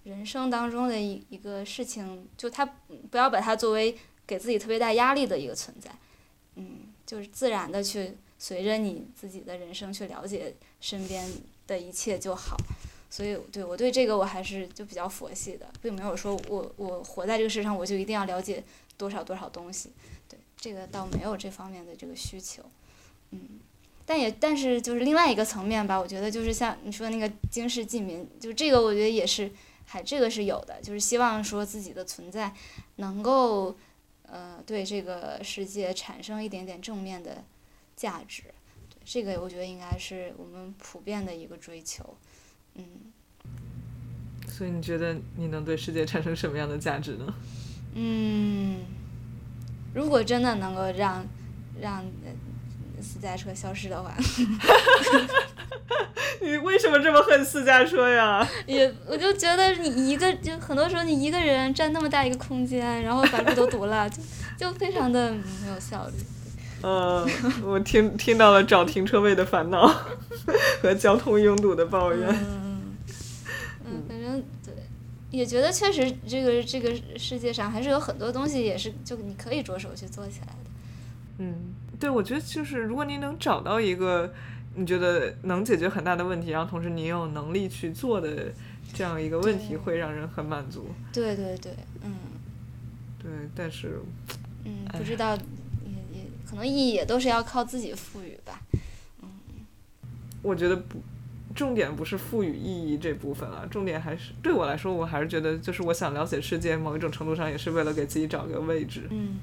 [0.04, 2.66] 人生当中的一一个事情，就他
[3.08, 3.96] 不要把它作为
[4.26, 5.92] 给自己特别大压力的一个存在，
[6.56, 11.30] 嗯，就是自然的去随着你自己的人生去了解身边
[11.68, 12.56] 的一切就好。
[13.08, 18.64] 所以，对我对这个我还是就比较佛系的，并没有说我我活在这个世上我就一定要了解
[18.96, 19.92] 多少多少东西，
[20.28, 22.64] 对这个倒没有这方面的这个需求，
[23.30, 23.60] 嗯，
[24.06, 29.50] 但也但是就是另外一个层面吧，我觉得就是像你说那个经世济民，就这个我觉得也是。
[29.84, 32.50] 还这个是有的，就是希望说自己的存在
[32.96, 33.76] 能够，
[34.22, 37.44] 呃，对这个世界产生一点点正面的
[37.94, 38.44] 价值。
[39.04, 42.16] 这个我觉得应该是我们普遍的一个追求，
[42.76, 42.86] 嗯。
[44.48, 47.34] 所以你觉得你能对世界产生什么样的价值呢？
[47.94, 48.80] 嗯，
[49.94, 51.26] 如果真的能够让
[51.78, 52.02] 让。
[53.02, 54.14] 私家车消失的话，
[56.40, 58.46] 你为什么这么恨私家车呀？
[58.66, 64.22] 也，我就觉得你一个，就很多时候你一个人占那么大一个空间，然后把路都堵了， 就
[64.56, 66.14] 就非常的没有效率。
[66.84, 67.24] 嗯，
[67.64, 69.86] 我听听到了找停车位的烦恼
[70.82, 72.28] 和交通拥堵的抱怨。
[72.28, 72.96] 嗯，
[73.86, 74.74] 嗯，反正对，
[75.30, 80.54] 也觉得确实这个这个世界上还是有很多东西也是就你可以着手去做起来的。
[81.38, 81.72] 嗯。
[82.02, 84.34] 对，我觉得就是如果你能找到一个
[84.74, 88.52] 你觉得能解决很大的问题，然后同时你有能力去做的
[88.92, 90.88] 这样一个问题，会让人很满足。
[91.12, 91.72] 对对对，
[92.02, 92.12] 嗯。
[93.22, 94.00] 对，但是。
[94.64, 95.36] 嗯，不知道，
[95.84, 98.60] 也也可能意义也都是要靠自己赋予吧。
[99.22, 99.28] 嗯。
[100.42, 101.00] 我觉得不，
[101.54, 109.02] 重点不是赋予意义这部分了，重点还是对我来说，我还是觉得就是我想了解世界，某一种程度上也是为了给自己找个位置。
[109.10, 109.36] 嗯。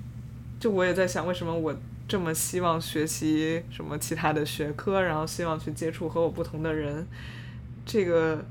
[0.60, 1.74] 就我也在想，为什么我。
[2.10, 7.06] 这么希望学习什么其他的学科，然后希望去接触和我不同的人，
[7.86, 8.44] 这个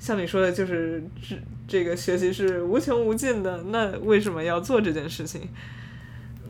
[0.00, 1.36] 像你说的，就是这
[1.68, 3.62] 这个学习是无穷无尽的。
[3.68, 5.48] 那为什么要做这件事情？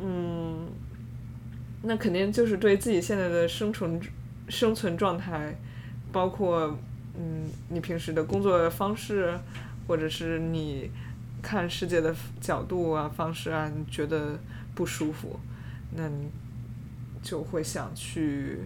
[0.01, 0.67] 嗯，
[1.83, 4.01] 那肯定就是对自己现在的生存
[4.49, 5.55] 生存状态，
[6.11, 6.79] 包括
[7.15, 9.39] 嗯你平时的工作方式，
[9.87, 10.91] 或者是你
[11.43, 14.39] 看世界的角度啊方式啊，你觉得
[14.75, 15.39] 不舒服，
[15.95, 16.31] 那你。
[17.25, 18.61] 就会想去，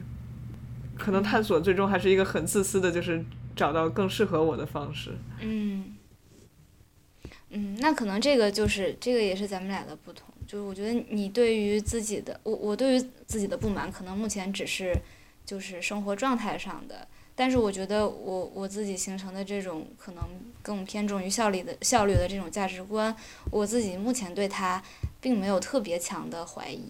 [0.98, 5.16] 可能探索最终还是一个很自私的，就是找到更适合我的方式。
[5.40, 5.94] 嗯，
[7.50, 14.92] 嗯，那可能这个就是这个也是咱们俩的不同，就是我觉得你对于自己的，我我对于自己的不满，可能目前只是
[15.46, 17.06] 就是生活状态上的，
[17.36, 20.24] 但是我觉得我我自己形成的这种可能
[20.61, 23.14] 更偏重于效率的效率的这种价值观，
[23.52, 24.82] 我自己目前对它
[25.20, 26.82] 并没有特别强的怀疑，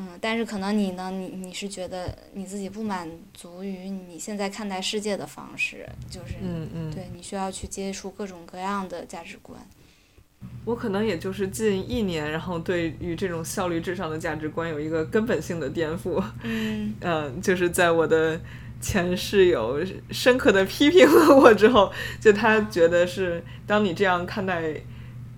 [0.00, 9.60] 嗯，但是可能你呢，你你是觉得你自己不满足于你现在看待世界的方式，就是，嗯嗯，对你需要去接触各种各样的价值观。
[10.64, 16.22] 我可能也就是近一年，然后对于这种效率至上的价值观有一个根本性的颠覆。
[16.44, 18.40] 嗯嗯，就是在我的
[18.80, 24.62] 前室友深刻的批评了我之后，就他觉得是当你这样看待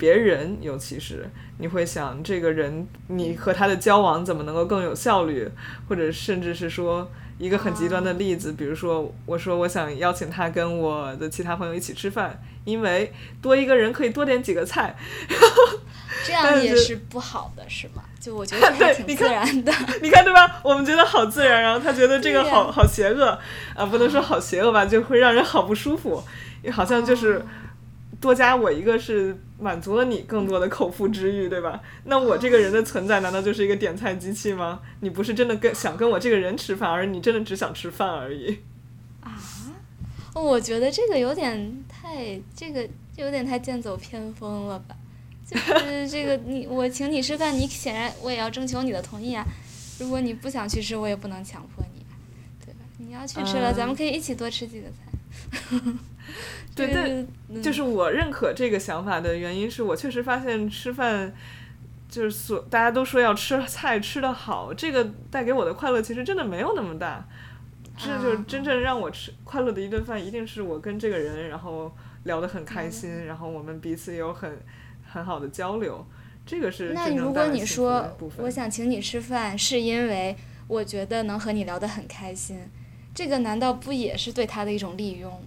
[0.01, 1.29] 别人，尤其是
[1.59, 5.47] 你会想这个人，你和他的交往怎么能够更有效率，
[5.87, 7.07] 或者甚至是说。
[7.41, 14.95] 一个很极端的例子，比如说，我说我想邀请他跟我的其他朋友一起吃饭，因为多一个人可以多点几个菜。
[16.27, 18.03] 这样也是不好的，是吗？
[18.21, 19.73] 就我觉得还挺自然的。
[20.03, 20.61] 你看对吧？
[20.63, 23.39] 我们觉得好自然，然后他觉得这个好好邪恶
[23.75, 26.23] 啊，不能说好邪恶吧，就会让人好不舒服，
[26.71, 27.43] 好像就是
[28.21, 29.37] 多加我一个是。
[29.63, 31.79] 满足了你更多的口腹之欲，对吧？
[32.05, 34.81] 那我这个人的存在难道就是一个点菜机器吗？
[35.01, 38.61] 你不是真的跟想跟我这个人吃饭，而你真的只想吃饭而已。
[39.21, 39.31] 啊，
[40.33, 44.97] 我觉得这个有点太这个有点太剑走偏锋了吧？
[45.47, 49.45] 就是这个你我请你吃饭，你显然我也要征求你的同意啊。
[49.99, 52.03] 如果你不想去吃，我也不能强迫你，
[52.65, 52.81] 对吧？
[52.97, 55.83] 你要去吃了，咱们可以一起多吃几个菜。
[56.77, 61.33] 对，但就是我认可这个想法的原因是我确实发现吃饭，
[62.09, 67.27] 就是所大家都说要吃菜吃得好，这个带给我的快乐其实真的没有那么大。
[68.03, 74.59] 这就是真正让我吃快乐的一顿饭，一定是我跟这个人然后聊得很开心，然后我们彼此有很
[75.07, 76.07] 很好的交流，
[76.47, 80.35] 这个是那如果你说我想请你吃饭，是因为
[80.67, 82.59] 我觉得能和你聊得很开心，
[83.15, 85.39] 这个难道不也是对他的一种利用？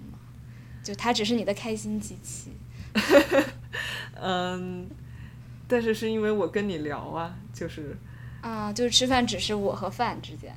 [0.83, 2.51] 就它只是你的开心机器，
[4.21, 4.87] 嗯，
[5.67, 7.95] 但是是因为我跟你聊啊，就是
[8.41, 10.53] 啊，就是吃饭只是我和饭之间，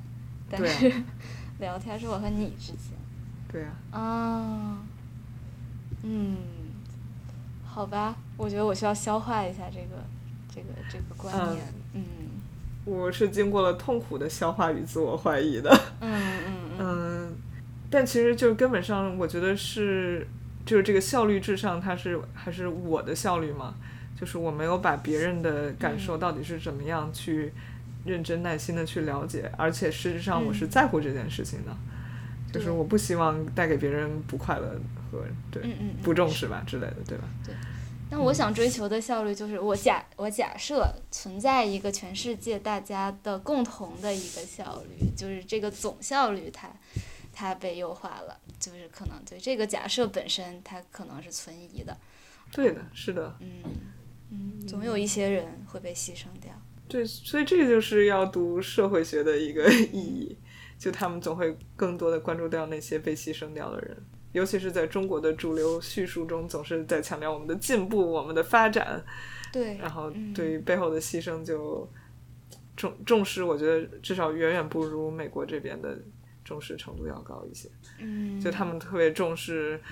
[0.51, 0.93] 但是
[1.61, 2.93] 聊天是我和你之间，
[3.51, 4.79] 对呀，啊，
[6.03, 6.37] 嗯，
[7.65, 10.03] 好吧，我觉得我需要消化一下这个
[10.53, 11.65] 这个这个观念，
[11.95, 12.03] 嗯，
[12.85, 15.71] 我是经过了痛苦的消化与自我怀疑的，
[16.01, 16.79] 嗯嗯。
[16.79, 17.16] 嗯。
[17.91, 20.27] 但其实就是根本上，我觉得是，
[20.65, 23.75] 就是这个效率至上，它是还是我的效率嘛？
[24.19, 27.53] 就是我没有把别人的感受到底是怎么样去
[28.07, 31.77] 认真耐心的去了解，而且事实上我是在乎这件事情的，
[32.51, 34.81] 就是我不希望带给别人不快乐
[35.13, 35.63] 和对
[36.03, 37.25] 不重视吧之类的，对吧？
[37.45, 37.55] 对。
[38.09, 46.69] 那我想追求的效率就是我假我假设存在一个全世界大家的共同的一个效率，就是这个总效率它。
[47.39, 51.95] 它被优化了，就是可能对这个假设本身，它可能是存疑的。
[52.51, 53.37] 对的，是的。
[53.41, 53.63] 嗯
[54.31, 56.51] 嗯，总有一些人会被牺牲掉。
[56.89, 60.39] 对，所以这个就是要读社会学的一个 意义，
[60.79, 63.95] 就他们总会更多的关注掉那些被牺牲掉的人，
[64.33, 69.05] 尤其是在中国的主流叙述中，总是在强调我们的进步、我们的发展。
[69.53, 69.77] 对。
[69.77, 71.87] 然后对于背后的牺牲就
[72.75, 75.99] 重重视，我觉得至少远远不如美国这边的。
[76.47, 77.69] 重视程度要高一些，
[77.99, 79.83] 嗯，就他们特别重视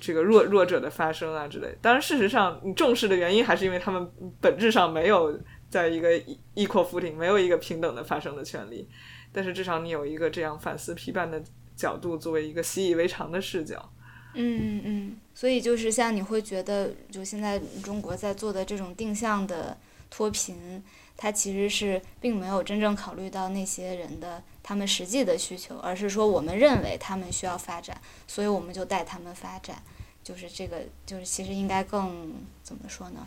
[0.00, 1.68] 这个弱弱者的发声啊之类。
[1.80, 6.10] 当然，事实上，你重视的原因还是因为他们本质上没有在一个
[6.56, 8.88] equal footing，没有一个平等的发声的权利。
[9.30, 11.40] 但是至少你有一个这样反思批判的
[11.76, 13.92] 角度，作为一个习以为常的视角。
[14.34, 15.16] 嗯嗯嗯。
[15.32, 19.78] 所以就是像你会觉得，就现在中国在做的这种定向的
[20.10, 20.82] 脱贫，
[21.16, 24.42] 它其实是并没有真正考虑到那些人的。
[24.70, 29.82] 他们实际的需求，而是说我们认为他们需要发展，所以我们就带他们发展，
[30.22, 33.26] 就是这个，就是其实应该更怎么说呢？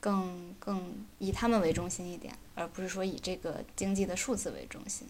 [0.00, 5.06] 更更以他们为中心一点，而不是说以这个经济的数字为中心，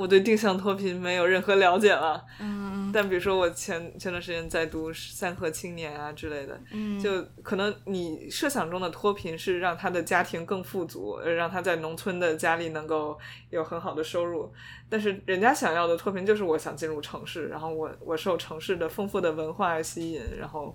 [0.00, 13.18] 我对定向脱贫没有任何了解了，嗯，但比如说我前前段时间在读三和青年啊之类的，嗯，就可能你设想中的脱贫是让他的家庭更富足，让他在农村的家里能够
[13.50, 14.50] 有很好的收入，
[14.88, 20.74] 但是人家想要的脱贫就是我想进入城市，然后我我受城市的丰富的文化吸引，然后。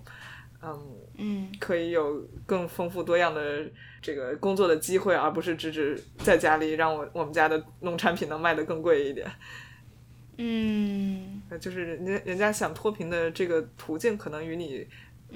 [1.18, 3.64] 嗯，可以有更丰富多样的
[4.00, 9.30] 这个工作的机会，而不是只只在家里让我我们家的农产品能卖得更贵一点。
[10.38, 14.86] 嗯，就是人家人家想脱贫的这个途径，可能与你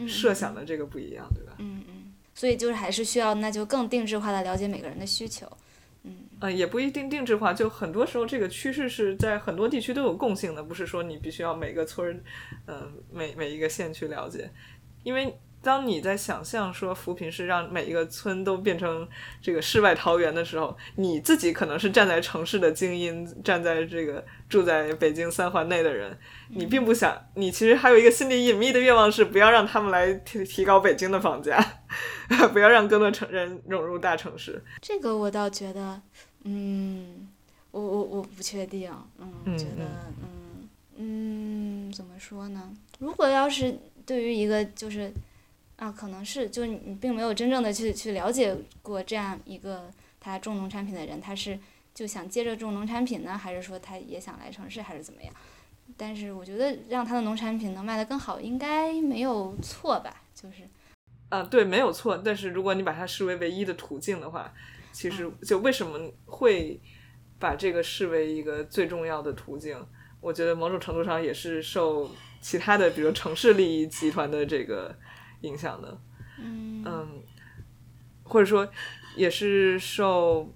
[0.07, 1.55] 设想的这个不一样，对吧？
[1.59, 5.51] 嗯嗯，所以就是还是需要，那就更定制化的了解每个人的需求。
[6.03, 12.21] 嗯，呃，也不一定定制化，就很多时候这个趋势是在很多地区都有共性的，不是说你必须要每个村儿，
[12.67, 14.51] 嗯，每每一个县去了解。
[15.03, 19.07] 因为当你在想象说扶贫是让每一个村都变成
[19.43, 26.17] 这个世外桃源的时候，你自己可能是站在城市的精英，站在这个住在北京三环内的人，
[26.49, 31.63] 你并不想，你其实还有一个心里隐秘的愿望是不要让他们来提提高北京的房价，
[32.55, 34.65] 不要让更多城人融入大城市。
[34.81, 36.01] 这个我倒觉得，
[36.45, 37.29] 嗯，
[37.71, 39.85] 我我我不确定，嗯，觉得，
[40.23, 42.73] 嗯嗯，怎么说呢？
[42.99, 43.79] 如果要是
[44.11, 45.13] 对于一个就是。
[45.81, 49.91] 啊，可能是，就你并没有真正的去去了解过这样一个
[50.21, 51.59] 他种农产品的人，他是
[51.95, 55.33] 就想接着种农产品呢，还是说他也想来城市，还是怎么样？
[55.97, 60.23] 但是我觉得让他的农产品能卖得更好，应该没有错吧？
[60.35, 60.69] 就是，
[61.31, 62.19] 啊，对，没有错。
[62.23, 64.53] 但是如果你把它视为唯一的途径的话，
[64.93, 66.79] 其实就为什么会
[67.39, 69.83] 把这个视为一个最重要的途径？
[70.21, 72.11] 我觉得某种程度上也是受
[72.41, 74.95] 其他的，比如城市利益集团的这个。
[75.43, 75.99] 影响的，
[76.39, 77.23] 嗯，
[78.23, 78.69] 或者说
[79.17, 80.53] 也是受，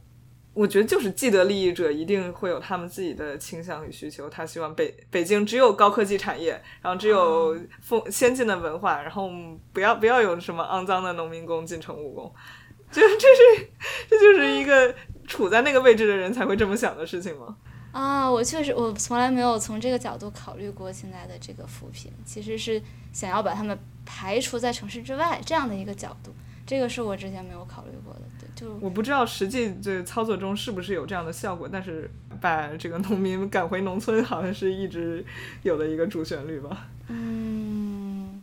[0.52, 4.28] 我觉得就是既得利益者一定会有他们自己的倾向与需求。
[4.28, 9.30] 他希望北北京只有高科技产业，然后只有丰先进的文化，然后
[9.72, 12.34] 不要不要有什么肮脏的农民工进城务工，
[12.92, 13.70] 就这是
[14.06, 14.94] 这就是一个
[15.26, 17.56] 处在那个位置的人才会这么想的事情吗？
[17.94, 23.78] 啊，我确实我从来没有从这个角度考虑过现在的这个扶贫，其实是想要把他们。
[24.06, 26.30] 排除在城市之外这样的一个角度，
[26.66, 28.20] 这个是我之前没有考虑过的。
[28.38, 35.24] 对，就我不知道实际这操作中是不是有这样的效果，但是把这个农民赶回农村，好像是一直
[35.62, 36.86] 有的一个主旋律吧。
[37.08, 38.42] 嗯，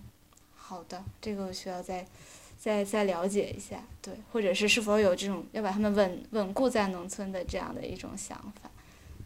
[0.56, 2.08] 好的，这个我需要再
[2.58, 8.71] 再再了解一下，对，或者是是否有这种要把他们稳稳固在农村的这样的一种想法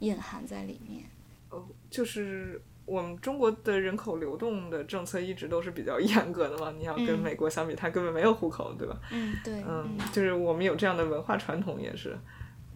[0.06, 1.04] 隐含在里面。
[1.50, 2.62] 哦，就是。
[2.88, 8.96] 我们中国的人口流动的政策一直都是比较严格的嘛，你要跟美国相比，它根本没有户口，对吧？
[9.12, 9.56] 嗯，对。
[9.68, 12.16] 嗯，就是我们有这样的文化传统，也是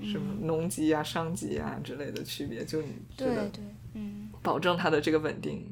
[0.01, 3.63] 什么农籍啊、商籍啊之类的区别，就你觉得，对，
[3.93, 5.63] 嗯，保证它的这个稳定。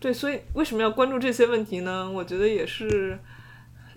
[0.00, 2.10] 对，所以为什么要关注这些问题呢？
[2.10, 3.18] 我觉得也是，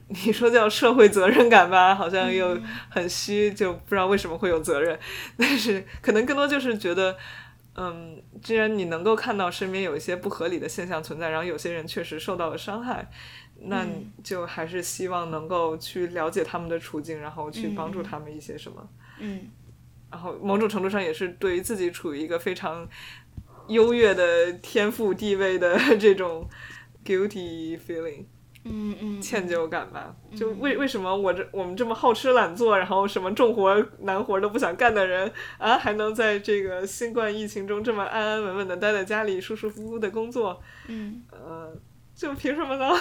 [0.26, 2.58] 你说叫社会责任感吧，好像又
[2.90, 5.00] 很虚，就不知道为什么会有责任，
[5.38, 7.18] 但是可能更多就是觉得。
[7.78, 13.12] 嗯，既然你能够看到身边有一些不合理的现象存在，然后有些人确实受到了伤害，
[13.64, 13.86] 那
[14.24, 18.90] 就还是希望能够去了解他们的处境，然后去帮助他们一些什么。
[19.20, 19.50] 嗯，
[20.10, 22.88] 然后某种程度上也是对于自己处于一个非常
[23.68, 26.48] 优越的天赋地位的 这种
[27.04, 28.24] guilty feeling。
[28.68, 40.60] 嗯嗯，歉疚感吧，就为为什么我这我们这么好吃懒做，然后什么重活难活都不想干的人啊，还能在这个新冠疫情中这么安安稳稳的待在家里，舒舒服服的工作？
[40.88, 41.78] 嗯，呃，
[42.16, 43.00] 就凭什么呢？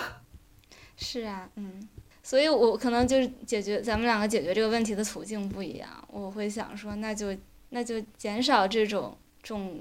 [0.97, 1.89] 是啊，嗯，
[2.23, 7.35] 所以我可能就是解决咱们两个解决这个问题的途径不一样，我会想说，那就
[7.71, 9.81] 那就减少这种重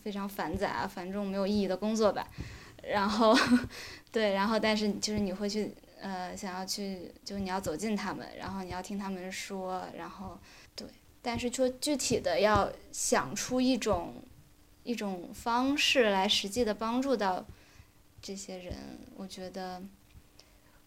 [0.00, 2.24] 非常繁杂、繁重、没有意义的工作吧。
[2.86, 3.34] 然后，
[4.14, 10.38] 对，然后但是就是你会去，呃，想要去，就是你要走近他们，然后你要听他们说，然后，
[10.76, 10.86] 对，
[11.20, 14.22] 但是说具体的要想出一种，
[14.84, 17.44] 一种方式来实际的帮助到
[18.22, 19.82] 这些人，我觉得，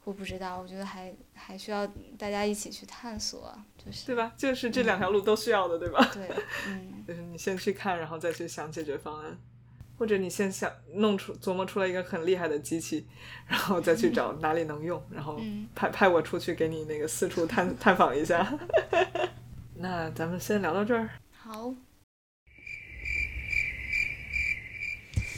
[0.05, 1.85] 我不知道，我觉得还还需要
[2.17, 3.53] 大家一起去探索，
[3.83, 4.33] 就是对吧？
[4.37, 6.09] 就是这两条路都需要的，对吧？
[6.13, 6.29] 对，
[6.67, 9.37] 嗯， 就是你先去看，然后再去想解决方案。
[9.97, 13.05] 或者你先想弄出琢磨出来一个很厉害的机器，
[13.47, 15.39] 然后再去找哪里能用，然后
[15.73, 18.57] 派派我出去给你那个四处探探访一下。
[19.79, 21.09] 那咱们先聊到这儿。
[21.31, 21.73] 好。